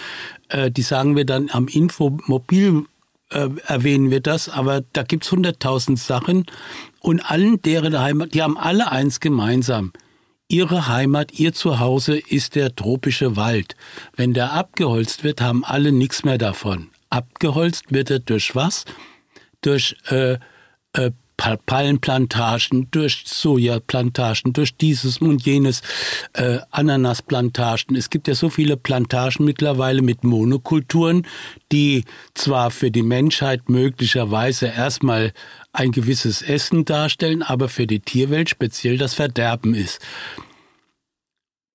Äh, 0.55 0.71
die 0.71 0.83
sagen 0.83 1.17
wir 1.17 1.27
dann 1.27 1.51
am 1.51 1.67
Infomobil 1.67 2.85
äh, 3.31 3.49
erwähnen 3.67 4.13
wir 4.13 4.21
das, 4.21 4.49
aber 4.49 4.83
da 4.93 5.03
gibt's 5.03 5.33
hunderttausend 5.33 5.99
Sachen 5.99 6.47
und 7.01 7.29
allen 7.29 7.61
deren 7.61 7.99
Heimat, 7.99 8.35
die 8.35 8.43
haben 8.43 8.57
alle 8.57 8.93
eins 8.93 9.19
gemeinsam. 9.19 9.93
Ihre 10.47 10.87
Heimat, 10.87 11.33
ihr 11.41 11.55
Zuhause 11.55 12.19
ist 12.19 12.55
der 12.55 12.77
tropische 12.77 13.35
Wald. 13.35 13.75
Wenn 14.15 14.33
der 14.33 14.53
abgeholzt 14.53 15.25
wird, 15.25 15.41
haben 15.41 15.65
alle 15.65 15.91
nichts 15.91 16.23
mehr 16.23 16.39
davon. 16.39 16.91
Abgeholzt 17.11 17.93
wird 17.93 18.11
er 18.11 18.21
durch 18.21 18.55
was? 18.55 18.85
Durch 19.61 19.97
äh, 20.07 20.39
äh, 20.93 21.11
Palmenplantagen, 21.37 22.89
durch 22.91 23.25
Sojaplantagen, 23.27 24.53
durch 24.53 24.77
dieses 24.77 25.19
und 25.19 25.45
jenes, 25.45 25.83
äh, 26.33 26.59
Ananasplantagen. 26.71 27.97
Es 27.97 28.11
gibt 28.11 28.29
ja 28.29 28.35
so 28.35 28.51
viele 28.51 28.77
Plantagen 28.77 29.45
mittlerweile 29.45 30.03
mit 30.03 30.25
Monokulturen, 30.25 31.27
die 31.73 32.05
zwar 32.35 32.71
für 32.71 32.91
die 32.91 33.03
Menschheit 33.03 33.69
möglicherweise 33.69 34.67
erstmal 34.67 35.33
ein 35.73 35.91
gewisses 35.91 36.43
Essen 36.43 36.85
darstellen, 36.85 37.43
aber 37.43 37.69
für 37.69 37.87
die 37.87 38.01
Tierwelt 38.01 38.49
speziell 38.49 38.97
das 38.97 39.15
Verderben 39.15 39.75
ist. 39.75 40.01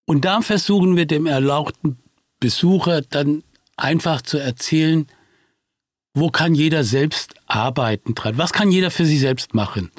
Und 0.06 0.26
da 0.26 0.42
versuchen 0.42 0.96
wir 0.96 1.06
dem 1.06 1.28
erlauchten 1.28 2.00
Besucher 2.40 3.02
dann 3.02 3.44
einfach 3.76 4.22
zu 4.22 4.38
erzählen, 4.38 5.06
wo 6.14 6.30
kann 6.30 6.56
jeder 6.56 6.84
selbst 6.84 7.36
arbeiten 7.50 8.16
dran? 8.16 8.38
Was 8.38 8.54
kann 8.54 8.72
jeder 8.72 8.92
für 8.92 9.06
sich 9.06 9.20
selbst 9.20 9.54
machen? 9.54 9.92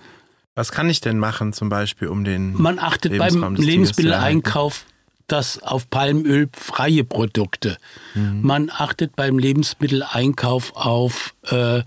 Was 0.55 0.73
kann 0.73 0.89
ich 0.91 1.01
denn 1.01 1.19
machen, 1.19 1.53
zum 1.53 1.69
Beispiel, 1.69 2.09
um 2.09 2.25
den. 2.25 2.55
Man 2.55 2.79
achtet 2.79 3.17
beim 3.19 3.55
Lebensmitteleinkauf 3.55 4.87
das 5.27 5.63
auf 5.63 5.89
Palmöl 5.91 6.49
freie 6.53 7.05
Produkte. 7.05 7.77
Mhm. 8.15 8.43
Man 8.43 8.71
achtet 8.71 9.15
beim 9.15 9.39
Lebensmitteleinkauf 9.39 10.75
auf 10.75 11.35
äh, 11.51 11.83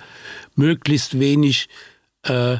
möglichst 0.55 1.19
wenig 1.19 1.67
äh, 2.23 2.57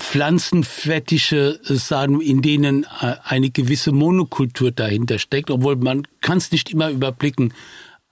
pflanzenfettische 0.00 1.60
Sachen, 1.62 2.20
in 2.20 2.42
denen 2.42 2.84
äh, 2.84 3.16
eine 3.22 3.50
gewisse 3.50 3.92
Monokultur 3.92 4.72
dahinter 4.72 5.18
steckt, 5.18 5.50
obwohl 5.50 5.76
man 5.76 6.06
kann 6.20 6.38
es 6.38 6.50
nicht 6.50 6.70
immer 6.70 6.90
überblicken. 6.90 7.52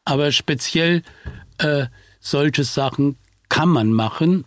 Aber 0.04 0.32
speziell 0.32 1.02
äh, 1.58 1.86
solche 2.20 2.64
Sachen 2.64 3.16
kann 3.48 3.68
man 3.68 3.92
machen. 3.92 4.44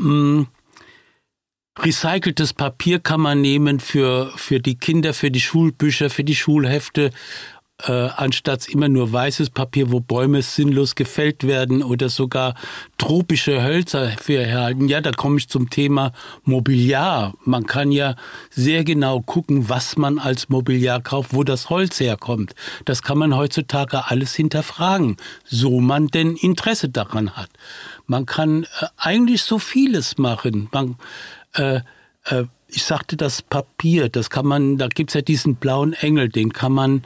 Hm. 0.00 0.46
Recyceltes 1.78 2.52
Papier 2.52 3.00
kann 3.00 3.22
man 3.22 3.40
nehmen 3.40 3.80
für, 3.80 4.32
für 4.36 4.60
die 4.60 4.76
Kinder, 4.76 5.14
für 5.14 5.30
die 5.30 5.40
Schulbücher, 5.40 6.10
für 6.10 6.24
die 6.24 6.34
Schulhefte 6.34 7.10
äh, 7.86 8.08
anstatt 8.16 8.68
immer 8.68 8.88
nur 8.88 9.12
weißes 9.12 9.50
Papier, 9.50 9.90
wo 9.90 10.00
Bäume 10.00 10.42
sinnlos 10.42 10.94
gefällt 10.94 11.46
werden 11.46 11.82
oder 11.82 12.08
sogar 12.08 12.54
tropische 12.98 13.62
Hölzer 13.62 14.10
für 14.20 14.38
erhalten. 14.38 14.88
Ja, 14.88 15.00
da 15.00 15.12
komme 15.12 15.38
ich 15.38 15.48
zum 15.48 15.70
Thema 15.70 16.12
Mobiliar. 16.44 17.34
Man 17.44 17.66
kann 17.66 17.92
ja 17.92 18.16
sehr 18.50 18.84
genau 18.84 19.20
gucken, 19.20 19.68
was 19.68 19.96
man 19.96 20.18
als 20.18 20.48
Mobiliar 20.48 21.00
kauft, 21.00 21.34
wo 21.34 21.44
das 21.44 21.70
Holz 21.70 22.00
herkommt. 22.00 22.54
Das 22.84 23.02
kann 23.02 23.18
man 23.18 23.36
heutzutage 23.36 24.06
alles 24.06 24.34
hinterfragen, 24.34 25.16
so 25.44 25.80
man 25.80 26.08
denn 26.08 26.36
Interesse 26.36 26.88
daran 26.88 27.30
hat. 27.36 27.50
Man 28.06 28.26
kann 28.26 28.64
äh, 28.64 28.86
eigentlich 28.96 29.42
so 29.42 29.58
vieles 29.58 30.18
machen. 30.18 30.68
Man, 30.72 30.96
äh, 31.54 31.80
äh, 32.24 32.44
ich 32.68 32.84
sagte 32.84 33.16
das 33.16 33.42
Papier, 33.42 34.08
das 34.08 34.30
kann 34.30 34.46
man, 34.46 34.78
da 34.78 34.88
gibt's 34.88 35.14
ja 35.14 35.22
diesen 35.22 35.56
blauen 35.56 35.92
Engel, 35.92 36.28
den 36.28 36.52
kann 36.52 36.72
man 36.72 37.02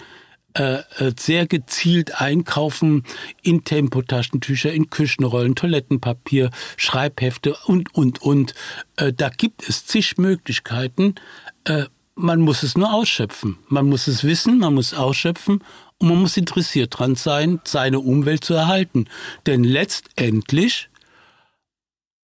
äh, 0.56 0.82
äh, 0.98 1.12
sehr 1.18 1.48
gezielt 1.48 2.20
einkaufen 2.20 3.02
in 3.42 3.64
Tempotaschentücher, 3.64 4.72
in 4.72 4.88
Küchenrollen, 4.88 5.56
Toilettenpapier, 5.56 6.50
Schreibhefte 6.76 7.56
und, 7.66 7.92
und, 7.92 8.22
und. 8.22 8.54
Äh, 8.96 9.12
da 9.12 9.30
gibt 9.30 9.68
es 9.68 9.84
zig 9.84 10.16
Möglichkeiten. 10.16 11.16
Äh, 11.64 11.86
man 12.14 12.40
muss 12.40 12.62
es 12.62 12.76
nur 12.76 12.92
ausschöpfen. 12.92 13.58
Man 13.66 13.88
muss 13.88 14.06
es 14.06 14.22
wissen, 14.22 14.58
man 14.58 14.74
muss 14.74 14.94
ausschöpfen 14.94 15.60
und 15.98 16.08
man 16.08 16.18
muss 16.18 16.36
interessiert 16.36 16.96
dran 16.96 17.16
sein, 17.16 17.60
seine 17.64 17.98
Umwelt 17.98 18.44
zu 18.44 18.54
erhalten. 18.54 19.06
Denn 19.46 19.64
letztendlich, 19.64 20.88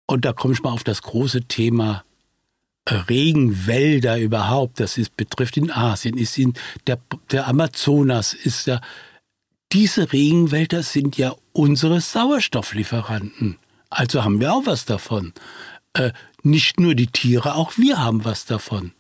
und 0.06 0.26
da 0.26 0.34
komme 0.34 0.54
ich 0.54 0.64
mal 0.64 0.72
auf 0.72 0.84
das 0.84 1.02
große 1.02 1.44
Thema 1.44 2.04
Regenwälder 2.90 4.20
überhaupt, 4.20 4.80
das 4.80 4.98
ist, 4.98 5.18
betrifft 5.18 5.58
in 5.58 5.72
Asien, 5.72 6.18
ist 6.18 6.38
in 6.38 6.54
der, 6.88 7.00
der 7.32 7.48
Amazonas, 7.48 8.34
ist 8.34 8.68
ja, 8.68 8.82
diese 9.74 10.14
Regenwälder 10.14 10.84
sind 10.84 11.18
ja 11.18 11.36
unsere 11.52 12.00
Sauerstofflieferanten. 12.00 13.58
Also 13.90 14.24
haben 14.24 14.40
wir 14.40 14.54
auch 14.54 14.66
was 14.66 14.86
davon. 14.86 15.34
Äh, 15.94 16.12
nicht 16.44 16.80
nur 16.80 16.96
die 16.96 17.08
Tiere, 17.08 17.56
auch 17.56 17.78
wir 17.78 18.00
haben 18.00 18.24
was 18.24 18.46
davon. 18.46 18.94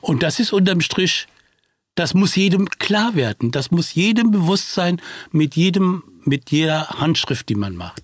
Und 0.00 0.22
das 0.22 0.40
ist 0.40 0.52
unterm 0.52 0.80
Strich, 0.80 1.26
das 1.94 2.14
muss 2.14 2.36
jedem 2.36 2.68
klar 2.68 3.14
werden. 3.14 3.50
Das 3.50 3.70
muss 3.70 3.94
jedem 3.94 4.30
bewusst 4.30 4.72
sein 4.72 5.00
mit 5.32 5.56
jedem, 5.56 6.04
mit 6.24 6.50
jeder 6.50 6.88
Handschrift, 6.88 7.48
die 7.48 7.56
man 7.56 7.76
macht. 7.76 8.02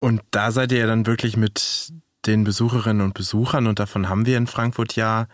Und 0.00 0.22
da 0.30 0.50
seid 0.50 0.72
ihr 0.72 0.78
ja 0.78 0.86
dann 0.86 1.06
wirklich 1.06 1.36
mit 1.36 1.92
den 2.26 2.44
Besucherinnen 2.44 3.02
und 3.02 3.14
Besuchern, 3.14 3.66
und 3.66 3.78
davon 3.78 4.08
haben 4.08 4.26
wir 4.26 4.36
in 4.36 4.46
Frankfurt 4.46 4.96
ja, 4.96 5.26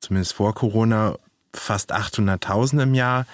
zumindest 0.00 0.34
vor 0.34 0.54
Corona, 0.54 1.16
fast 1.52 1.94
800.000 1.94 2.82
im 2.82 2.94
Jahr, 2.94 3.26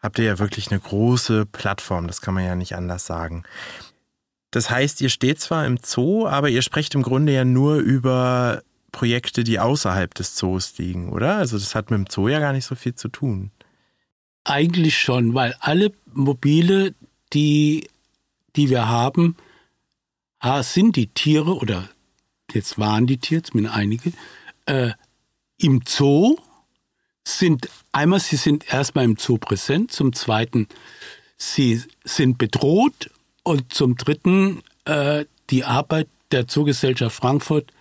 habt 0.00 0.18
ihr 0.18 0.24
ja 0.24 0.38
wirklich 0.38 0.70
eine 0.70 0.80
große 0.80 1.46
Plattform, 1.46 2.06
das 2.06 2.20
kann 2.20 2.34
man 2.34 2.44
ja 2.44 2.54
nicht 2.54 2.74
anders 2.74 3.06
sagen. 3.06 3.44
Das 4.50 4.70
heißt, 4.70 5.00
ihr 5.00 5.08
steht 5.08 5.40
zwar 5.40 5.66
im 5.66 5.78
Zoo, 5.82 6.26
aber 6.26 6.48
ihr 6.48 6.62
sprecht 6.62 6.94
im 6.94 7.02
Grunde 7.02 7.32
ja 7.32 7.44
nur 7.44 7.76
über 7.76 8.62
Projekte, 8.92 9.44
die 9.44 9.60
außerhalb 9.60 10.14
des 10.14 10.34
Zoos 10.34 10.78
liegen, 10.78 11.10
oder? 11.10 11.36
Also 11.36 11.58
das 11.58 11.74
hat 11.74 11.90
mit 11.90 11.98
dem 11.98 12.06
Zoo 12.08 12.28
ja 12.28 12.38
gar 12.38 12.52
nicht 12.52 12.64
so 12.64 12.74
viel 12.74 12.94
zu 12.94 13.08
tun. 13.08 13.50
Eigentlich 14.44 14.98
schon, 14.98 15.34
weil 15.34 15.54
alle 15.60 15.92
Mobile, 16.12 16.94
die, 17.32 17.88
die 18.54 18.70
wir 18.70 18.88
haben, 18.88 19.36
sind 20.62 20.96
die 20.96 21.08
Tiere 21.08 21.56
oder 21.56 21.88
jetzt 22.52 22.78
waren 22.78 23.06
die 23.06 23.18
Tiere, 23.18 23.42
zumindest 23.42 23.76
einige, 23.76 24.12
äh, 24.66 24.92
im 25.58 25.82
Zoo 25.86 26.36
sind, 27.26 27.68
einmal, 27.92 28.20
sie 28.20 28.36
sind 28.36 28.72
erstmal 28.72 29.04
im 29.04 29.16
Zoo 29.16 29.38
präsent, 29.38 29.90
zum 29.90 30.12
zweiten, 30.12 30.68
sie 31.36 31.82
sind 32.04 32.38
bedroht 32.38 33.10
und 33.42 33.72
zum 33.72 33.96
dritten, 33.96 34.62
äh, 34.84 35.24
die 35.50 35.64
Arbeit 35.64 36.08
der 36.30 36.48
Zoogesellschaft 36.48 37.16
Frankfurt 37.16 37.72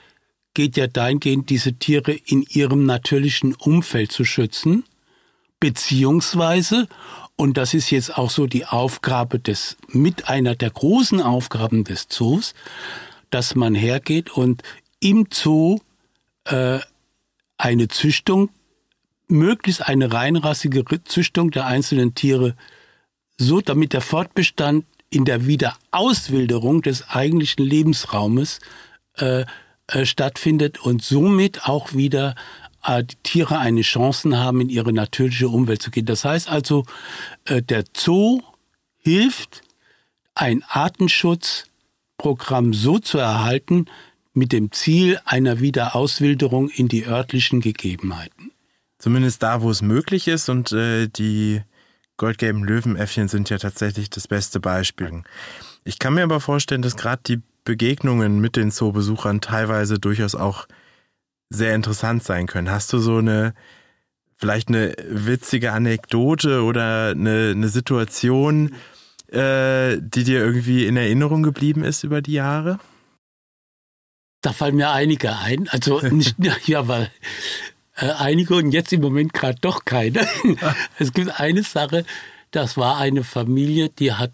geht 0.53 0.77
ja 0.77 0.87
dahingehend, 0.87 1.49
diese 1.49 1.73
Tiere 1.73 2.13
in 2.13 2.43
ihrem 2.43 2.85
natürlichen 2.85 3.53
Umfeld 3.55 4.11
zu 4.11 4.23
schützen, 4.23 4.83
beziehungsweise, 5.59 6.87
und 7.35 7.57
das 7.57 7.73
ist 7.73 7.91
jetzt 7.91 8.17
auch 8.17 8.29
so 8.29 8.47
die 8.47 8.65
Aufgabe 8.65 9.39
des, 9.39 9.77
mit 9.89 10.29
einer 10.29 10.55
der 10.55 10.69
großen 10.69 11.21
Aufgaben 11.21 11.83
des 11.83 12.07
Zoos, 12.07 12.53
dass 13.29 13.55
man 13.55 13.75
hergeht 13.75 14.29
und 14.31 14.63
im 14.99 15.27
Zoo 15.31 15.79
äh, 16.45 16.79
eine 17.57 17.87
Züchtung, 17.87 18.49
möglichst 19.27 19.87
eine 19.87 20.11
reinrassige 20.11 20.83
Züchtung 21.03 21.51
der 21.51 21.65
einzelnen 21.65 22.13
Tiere, 22.13 22.55
so 23.37 23.61
damit 23.61 23.93
der 23.93 24.01
Fortbestand 24.01 24.85
in 25.09 25.25
der 25.25 25.47
Wiederauswilderung 25.47 26.81
des 26.81 27.09
eigentlichen 27.09 27.65
Lebensraumes 27.65 28.59
äh, 29.17 29.45
äh, 29.87 30.05
stattfindet 30.05 30.79
und 30.79 31.03
somit 31.03 31.67
auch 31.67 31.93
wieder 31.93 32.35
äh, 32.83 33.03
die 33.03 33.15
Tiere 33.23 33.59
eine 33.59 33.81
Chance 33.81 34.37
haben, 34.37 34.61
in 34.61 34.69
ihre 34.69 34.93
natürliche 34.93 35.47
Umwelt 35.47 35.81
zu 35.81 35.91
gehen. 35.91 36.05
Das 36.05 36.25
heißt 36.25 36.49
also, 36.49 36.85
äh, 37.45 37.61
der 37.61 37.83
Zoo 37.95 38.41
hilft, 38.97 39.61
ein 40.33 40.63
Artenschutzprogramm 42.17 42.73
so 42.73 42.99
zu 42.99 43.17
erhalten, 43.17 43.85
mit 44.33 44.51
dem 44.51 44.71
Ziel 44.71 45.19
einer 45.25 45.59
Wiederauswilderung 45.59 46.69
in 46.69 46.87
die 46.87 47.05
örtlichen 47.05 47.61
Gegebenheiten. 47.61 48.51
Zumindest 48.97 49.43
da, 49.43 49.61
wo 49.61 49.69
es 49.69 49.81
möglich 49.81 50.27
ist 50.27 50.49
und 50.49 50.71
äh, 50.71 51.07
die 51.07 51.61
goldgelben 52.17 52.63
Löwenäffchen 52.63 53.27
sind 53.27 53.49
ja 53.49 53.57
tatsächlich 53.57 54.09
das 54.09 54.27
beste 54.27 54.59
Beispiel. 54.59 55.23
Ich 55.83 55.99
kann 55.99 56.15
mir 56.15 56.23
aber 56.23 56.39
vorstellen, 56.39 56.81
dass 56.81 56.97
gerade 56.97 57.21
die 57.25 57.41
Begegnungen 57.63 58.39
mit 58.39 58.55
den 58.55 58.71
Zoobesuchern 58.71 59.41
teilweise 59.41 59.99
durchaus 59.99 60.35
auch 60.35 60.67
sehr 61.49 61.75
interessant 61.75 62.23
sein 62.23 62.47
können. 62.47 62.71
Hast 62.71 62.91
du 62.91 62.99
so 62.99 63.17
eine, 63.17 63.53
vielleicht 64.35 64.67
eine 64.69 64.95
witzige 65.07 65.71
Anekdote 65.71 66.63
oder 66.63 67.11
eine, 67.11 67.51
eine 67.51 67.69
Situation, 67.69 68.75
äh, 69.31 69.97
die 70.01 70.23
dir 70.23 70.39
irgendwie 70.39 70.85
in 70.85 70.97
Erinnerung 70.97 71.43
geblieben 71.43 71.83
ist 71.83 72.03
über 72.03 72.21
die 72.21 72.33
Jahre? 72.33 72.79
Da 74.41 74.53
fallen 74.53 74.75
mir 74.75 74.91
einige 74.91 75.37
ein. 75.37 75.67
Also 75.69 75.99
nicht, 76.01 76.35
ja, 76.67 76.87
weil 76.87 77.11
äh, 77.95 78.11
einige 78.11 78.55
und 78.55 78.71
jetzt 78.71 78.93
im 78.93 79.01
Moment 79.01 79.33
gerade 79.33 79.57
doch 79.59 79.85
keine. 79.85 80.27
es 80.99 81.13
gibt 81.13 81.39
eine 81.39 81.63
Sache, 81.63 82.05
das 82.51 82.77
war 82.77 82.97
eine 82.97 83.23
Familie, 83.23 83.89
die 83.89 84.13
hat 84.13 84.31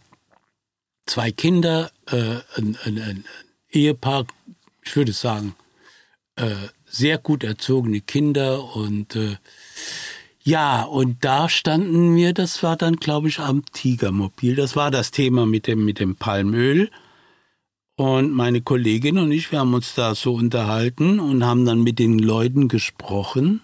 zwei 1.05 1.31
Kinder, 1.31 1.91
äh, 2.07 2.39
ein, 2.55 2.77
ein, 2.83 2.99
ein, 2.99 3.25
Ehepaar, 3.69 4.25
ich 4.83 4.95
würde 4.97 5.13
sagen, 5.13 5.55
äh, 6.35 6.55
sehr 6.85 7.17
gut 7.17 7.45
erzogene 7.45 8.01
Kinder 8.01 8.75
und 8.75 9.15
äh, 9.15 9.37
ja, 10.43 10.83
und 10.83 11.23
da 11.23 11.49
standen 11.49 12.15
wir, 12.15 12.33
das 12.33 12.63
war 12.63 12.75
dann, 12.75 12.95
glaube 12.95 13.27
ich, 13.27 13.39
am 13.39 13.63
Tigermobil. 13.73 14.55
Das 14.55 14.75
war 14.75 14.89
das 14.89 15.11
Thema 15.11 15.45
mit 15.45 15.67
dem, 15.67 15.85
mit 15.85 15.99
dem 15.99 16.15
Palmöl. 16.15 16.89
Und 17.95 18.31
meine 18.31 18.61
Kollegin 18.61 19.19
und 19.19 19.31
ich, 19.31 19.51
wir 19.51 19.59
haben 19.59 19.75
uns 19.75 19.93
da 19.93 20.15
so 20.15 20.33
unterhalten 20.33 21.19
und 21.19 21.45
haben 21.45 21.65
dann 21.65 21.83
mit 21.83 21.99
den 21.99 22.17
Leuten 22.17 22.67
gesprochen. 22.67 23.61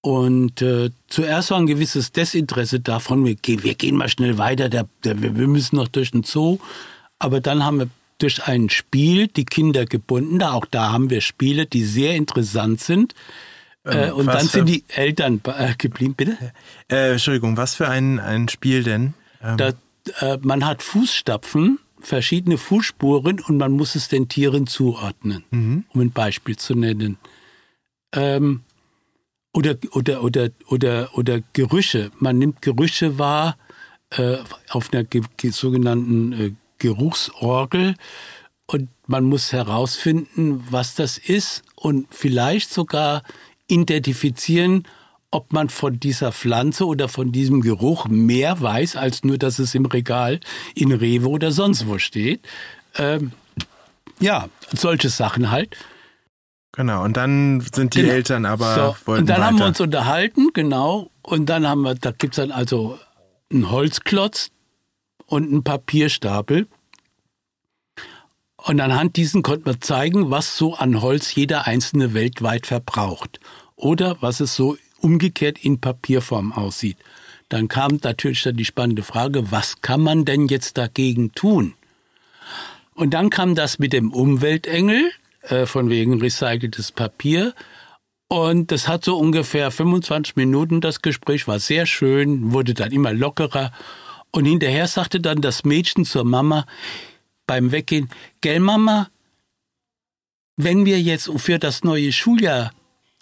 Und 0.00 0.60
äh, 0.60 0.90
zuerst 1.06 1.50
war 1.50 1.58
ein 1.58 1.66
gewisses 1.66 2.10
Desinteresse 2.10 2.80
davon, 2.80 3.24
wir 3.24 3.36
gehen, 3.36 3.62
wir 3.62 3.74
gehen 3.74 3.96
mal 3.96 4.08
schnell 4.08 4.36
weiter, 4.36 4.68
der, 4.68 4.88
der, 5.04 5.22
wir 5.22 5.30
müssen 5.46 5.76
noch 5.76 5.88
durch 5.88 6.10
den 6.10 6.24
Zoo. 6.24 6.58
Aber 7.18 7.40
dann 7.40 7.64
haben 7.64 7.78
wir 7.78 7.88
durch 8.18 8.46
ein 8.46 8.68
Spiel 8.70 9.28
die 9.28 9.44
Kinder 9.44 9.86
gebunden. 9.86 10.42
Auch 10.42 10.66
da 10.66 10.90
haben 10.90 11.10
wir 11.10 11.20
Spiele, 11.20 11.66
die 11.66 11.84
sehr 11.84 12.16
interessant 12.16 12.80
sind. 12.80 13.14
Äh, 13.84 14.08
ähm, 14.08 14.14
und 14.14 14.26
dann 14.26 14.46
sind 14.46 14.68
die 14.68 14.84
Eltern 14.88 15.40
äh, 15.44 15.74
geblieben, 15.76 16.14
bitte? 16.14 16.36
Äh, 16.90 17.12
Entschuldigung, 17.12 17.56
was 17.56 17.74
für 17.74 17.88
ein, 17.88 18.18
ein 18.18 18.48
Spiel 18.48 18.82
denn? 18.82 19.14
Ähm. 19.42 19.56
Da, 19.56 19.72
äh, 20.20 20.38
man 20.42 20.64
hat 20.64 20.82
Fußstapfen 20.82 21.78
verschiedene 22.00 22.58
Fußspuren 22.58 23.40
und 23.40 23.56
man 23.56 23.72
muss 23.72 23.94
es 23.94 24.08
den 24.08 24.28
Tieren 24.28 24.66
zuordnen, 24.66 25.44
mhm. 25.50 25.84
um 25.92 26.00
ein 26.00 26.12
Beispiel 26.12 26.56
zu 26.56 26.74
nennen. 26.74 27.18
Ähm, 28.12 28.62
oder, 29.52 29.76
oder, 29.92 30.22
oder, 30.22 30.50
oder, 30.66 31.10
oder 31.16 31.40
Gerüche. 31.52 32.10
Man 32.18 32.38
nimmt 32.38 32.60
Gerüche 32.62 33.18
wahr 33.18 33.56
äh, 34.10 34.38
auf 34.70 34.92
einer 34.92 35.04
ge 35.04 35.22
sogenannten 35.50 36.32
äh, 36.32 36.52
Geruchsorgel 36.78 37.94
und 38.66 38.88
man 39.06 39.24
muss 39.24 39.52
herausfinden, 39.52 40.64
was 40.70 40.94
das 40.94 41.18
ist 41.18 41.62
und 41.76 42.06
vielleicht 42.10 42.72
sogar 42.72 43.22
identifizieren, 43.68 44.86
ob 45.30 45.52
man 45.52 45.68
von 45.68 45.98
dieser 45.98 46.30
Pflanze 46.30 46.86
oder 46.86 47.08
von 47.08 47.32
diesem 47.32 47.60
Geruch 47.60 48.06
mehr 48.06 48.60
weiß, 48.60 48.96
als 48.96 49.24
nur, 49.24 49.36
dass 49.36 49.58
es 49.58 49.74
im 49.74 49.86
Regal 49.86 50.38
in 50.74 50.92
Rewe 50.92 51.28
oder 51.28 51.50
sonst 51.50 51.88
wo 51.88 51.98
steht. 51.98 52.46
Ähm, 52.96 53.32
ja, 54.20 54.48
solche 54.72 55.08
Sachen 55.08 55.50
halt. 55.50 55.76
Genau, 56.72 57.04
und 57.04 57.16
dann 57.16 57.60
sind 57.72 57.94
die 57.94 58.02
genau. 58.02 58.12
Eltern 58.12 58.46
aber. 58.46 58.96
So, 59.06 59.12
und 59.12 59.28
dann 59.28 59.36
weiter. 59.36 59.46
haben 59.46 59.58
wir 59.58 59.66
uns 59.66 59.80
unterhalten, 59.80 60.50
genau. 60.52 61.10
Und 61.22 61.46
dann 61.46 61.66
haben 61.66 61.82
wir, 61.82 61.94
da 61.94 62.10
gibt 62.10 62.34
es 62.34 62.36
dann 62.36 62.50
also 62.50 62.98
einen 63.50 63.70
Holzklotz 63.70 64.50
und 65.26 65.44
einen 65.44 65.64
Papierstapel. 65.64 66.66
Und 68.66 68.80
anhand 68.80 69.16
diesen 69.16 69.42
konnten 69.42 69.66
wir 69.66 69.80
zeigen, 69.80 70.30
was 70.30 70.56
so 70.56 70.74
an 70.74 71.02
Holz 71.02 71.34
jeder 71.34 71.66
einzelne 71.66 72.14
weltweit 72.14 72.66
verbraucht. 72.66 73.38
Oder 73.76 74.16
was 74.20 74.40
es 74.40 74.56
so 74.56 74.78
umgekehrt 75.00 75.58
in 75.62 75.80
Papierform 75.80 76.52
aussieht. 76.52 76.96
Dann 77.50 77.68
kam 77.68 77.98
natürlich 78.02 78.42
dann 78.42 78.56
die 78.56 78.64
spannende 78.64 79.02
Frage, 79.02 79.52
was 79.52 79.82
kann 79.82 80.00
man 80.00 80.24
denn 80.24 80.48
jetzt 80.48 80.78
dagegen 80.78 81.32
tun? 81.32 81.74
Und 82.94 83.12
dann 83.12 83.28
kam 83.28 83.54
das 83.54 83.78
mit 83.78 83.92
dem 83.92 84.10
Umweltengel, 84.12 85.10
äh, 85.42 85.66
von 85.66 85.90
wegen 85.90 86.18
recyceltes 86.18 86.90
Papier. 86.90 87.52
Und 88.28 88.72
das 88.72 88.88
hat 88.88 89.04
so 89.04 89.18
ungefähr 89.18 89.70
25 89.70 90.36
Minuten, 90.36 90.80
das 90.80 91.02
Gespräch 91.02 91.46
war 91.46 91.58
sehr 91.58 91.84
schön, 91.84 92.52
wurde 92.52 92.72
dann 92.72 92.92
immer 92.92 93.12
lockerer. 93.12 93.72
Und 94.30 94.46
hinterher 94.46 94.86
sagte 94.86 95.20
dann 95.20 95.42
das 95.42 95.64
Mädchen 95.64 96.06
zur 96.06 96.24
Mama 96.24 96.64
beim 97.46 97.72
Weggehen, 97.72 98.08
gell 98.40 98.60
Mama, 98.60 99.08
wenn 100.56 100.84
wir 100.84 101.00
jetzt 101.00 101.30
für 101.36 101.58
das 101.58 101.84
neue 101.84 102.12
Schuljahr 102.12 102.72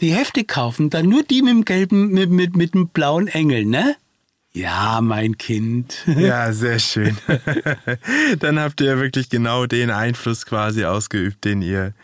die 0.00 0.12
Hefte 0.12 0.44
kaufen, 0.44 0.90
dann 0.90 1.08
nur 1.08 1.22
die 1.22 1.42
mit 1.42 1.50
dem 1.50 1.64
gelben, 1.64 2.08
mit, 2.08 2.30
mit, 2.30 2.56
mit 2.56 2.74
dem 2.74 2.88
blauen 2.88 3.28
Engel, 3.28 3.64
ne? 3.64 3.96
Ja, 4.52 5.00
mein 5.00 5.38
Kind. 5.38 6.04
Ja, 6.06 6.52
sehr 6.52 6.78
schön. 6.78 7.16
dann 8.40 8.61
habt 8.61 8.80
ihr 8.80 8.98
wirklich 8.98 9.30
genau 9.30 9.66
den 9.66 9.90
Einfluss 9.90 10.44
quasi 10.44 10.85
ausgeübt, 10.85 11.44
den 11.44 11.62
ihr, 11.62 11.94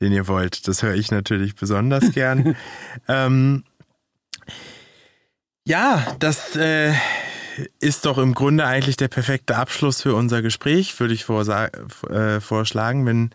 den 0.00 0.12
ihr 0.12 0.26
wollt. 0.26 0.66
Das 0.68 0.82
höre 0.82 0.94
ich 0.94 1.10
natürlich 1.10 1.54
besonders 1.54 2.12
gern. 2.12 2.56
ähm, 3.08 3.64
ja, 5.64 6.16
das 6.18 6.56
äh, 6.56 6.94
ist 7.80 8.06
doch 8.06 8.18
im 8.18 8.34
Grunde 8.34 8.64
eigentlich 8.66 8.96
der 8.96 9.08
perfekte 9.08 9.56
Abschluss 9.56 10.02
für 10.02 10.14
unser 10.14 10.42
Gespräch, 10.42 10.98
würde 11.00 11.14
ich 11.14 11.28
äh, 11.28 12.40
vorschlagen, 12.40 13.06
wenn 13.06 13.30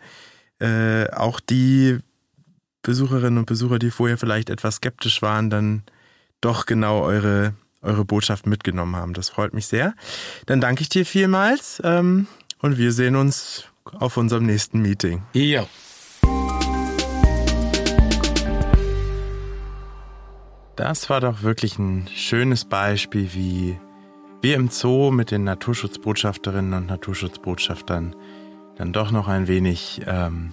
äh, 0.60 1.10
auch 1.10 1.40
die 1.40 1.98
Besucherinnen 2.82 3.38
und 3.38 3.46
Besucher, 3.46 3.78
die 3.78 3.90
vorher 3.90 4.18
vielleicht 4.18 4.50
etwas 4.50 4.76
skeptisch 4.76 5.22
waren, 5.22 5.50
dann 5.50 5.82
doch 6.40 6.66
genau 6.66 7.02
eure, 7.02 7.54
eure 7.82 8.04
Botschaft 8.04 8.46
mitgenommen 8.46 8.96
haben. 8.96 9.14
Das 9.14 9.30
freut 9.30 9.54
mich 9.54 9.66
sehr. 9.66 9.94
Dann 10.46 10.60
danke 10.60 10.82
ich 10.82 10.88
dir 10.88 11.06
vielmals 11.06 11.80
ähm, 11.84 12.26
und 12.60 12.78
wir 12.78 12.92
sehen 12.92 13.16
uns 13.16 13.64
auf 13.84 14.16
unserem 14.16 14.46
nächsten 14.46 14.80
Meeting. 14.80 15.22
Ja. 15.32 15.66
Das 20.76 21.08
war 21.08 21.20
doch 21.20 21.42
wirklich 21.42 21.78
ein 21.78 22.08
schönes 22.14 22.64
Beispiel, 22.64 23.32
wie 23.32 23.78
wir 24.44 24.56
im 24.56 24.68
Zoo 24.68 25.10
mit 25.10 25.30
den 25.30 25.44
Naturschutzbotschafterinnen 25.44 26.74
und 26.74 26.86
Naturschutzbotschaftern 26.88 28.14
dann 28.76 28.92
doch 28.92 29.10
noch 29.10 29.26
ein 29.26 29.48
wenig 29.48 30.02
ähm, 30.06 30.52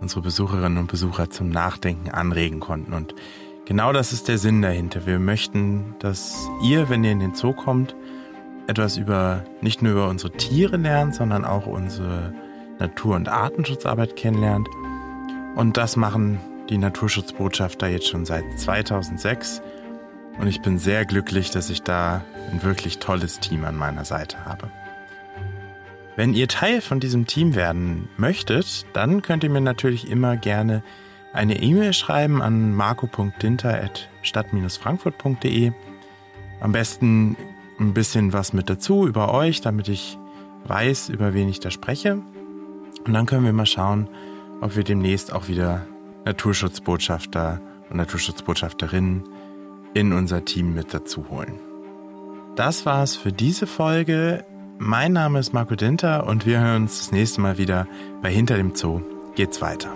unsere 0.00 0.20
Besucherinnen 0.20 0.78
und 0.78 0.86
Besucher 0.86 1.28
zum 1.28 1.48
Nachdenken 1.48 2.10
anregen 2.10 2.60
konnten. 2.60 2.92
Und 2.92 3.16
genau 3.64 3.92
das 3.92 4.12
ist 4.12 4.28
der 4.28 4.38
Sinn 4.38 4.62
dahinter. 4.62 5.04
Wir 5.04 5.18
möchten, 5.18 5.96
dass 5.98 6.48
ihr, 6.62 6.90
wenn 6.90 7.02
ihr 7.02 7.10
in 7.10 7.18
den 7.18 7.34
Zoo 7.34 7.52
kommt, 7.52 7.96
etwas 8.68 8.96
über 8.96 9.42
nicht 9.60 9.82
nur 9.82 9.92
über 9.94 10.08
unsere 10.08 10.32
Tiere 10.34 10.76
lernt, 10.76 11.16
sondern 11.16 11.44
auch 11.44 11.66
unsere 11.66 12.32
Natur- 12.78 13.16
und 13.16 13.28
Artenschutzarbeit 13.28 14.14
kennenlernt. 14.14 14.68
Und 15.56 15.76
das 15.76 15.96
machen 15.96 16.38
die 16.70 16.78
Naturschutzbotschafter 16.78 17.88
jetzt 17.88 18.06
schon 18.06 18.24
seit 18.24 18.44
2006. 18.60 19.60
Und 20.38 20.46
ich 20.46 20.62
bin 20.62 20.78
sehr 20.78 21.04
glücklich, 21.04 21.50
dass 21.50 21.70
ich 21.70 21.82
da 21.82 22.22
ein 22.50 22.62
wirklich 22.62 22.98
tolles 22.98 23.40
Team 23.40 23.64
an 23.64 23.74
meiner 23.76 24.04
Seite 24.04 24.44
habe. 24.44 24.70
Wenn 26.16 26.34
ihr 26.34 26.48
Teil 26.48 26.82
von 26.82 27.00
diesem 27.00 27.26
Team 27.26 27.54
werden 27.54 28.10
möchtet, 28.16 28.84
dann 28.92 29.22
könnt 29.22 29.44
ihr 29.44 29.50
mir 29.50 29.62
natürlich 29.62 30.10
immer 30.10 30.36
gerne 30.36 30.82
eine 31.32 31.62
E-Mail 31.62 31.94
schreiben 31.94 32.42
an 32.42 32.74
marco.dinter.stadt-frankfurt.de. 32.74 35.72
Am 36.60 36.72
besten 36.72 37.38
ein 37.80 37.94
bisschen 37.94 38.34
was 38.34 38.52
mit 38.52 38.68
dazu 38.68 39.06
über 39.06 39.32
euch, 39.32 39.62
damit 39.62 39.88
ich 39.88 40.18
weiß, 40.64 41.08
über 41.08 41.32
wen 41.34 41.48
ich 41.48 41.60
da 41.60 41.70
spreche. 41.70 42.20
Und 43.04 43.14
dann 43.14 43.26
können 43.26 43.44
wir 43.44 43.52
mal 43.52 43.66
schauen, 43.66 44.08
ob 44.60 44.74
wir 44.76 44.84
demnächst 44.84 45.32
auch 45.32 45.48
wieder 45.48 45.84
Naturschutzbotschafter 46.24 47.60
und 47.90 47.96
Naturschutzbotschafterinnen 47.96 49.24
in 49.94 50.12
unser 50.12 50.44
Team 50.44 50.74
mit 50.74 50.94
dazu 50.94 51.28
holen. 51.30 51.54
Das 52.56 52.84
war's 52.84 53.16
für 53.16 53.32
diese 53.32 53.66
Folge. 53.66 54.44
Mein 54.78 55.12
Name 55.12 55.38
ist 55.38 55.52
Marco 55.52 55.74
Dinter 55.74 56.26
und 56.26 56.44
wir 56.44 56.60
hören 56.60 56.82
uns 56.82 56.98
das 56.98 57.12
nächste 57.12 57.40
Mal 57.40 57.58
wieder 57.58 57.86
bei 58.20 58.30
Hinter 58.30 58.56
dem 58.56 58.74
Zoo. 58.74 59.00
Geht's 59.34 59.60
weiter. 59.62 59.90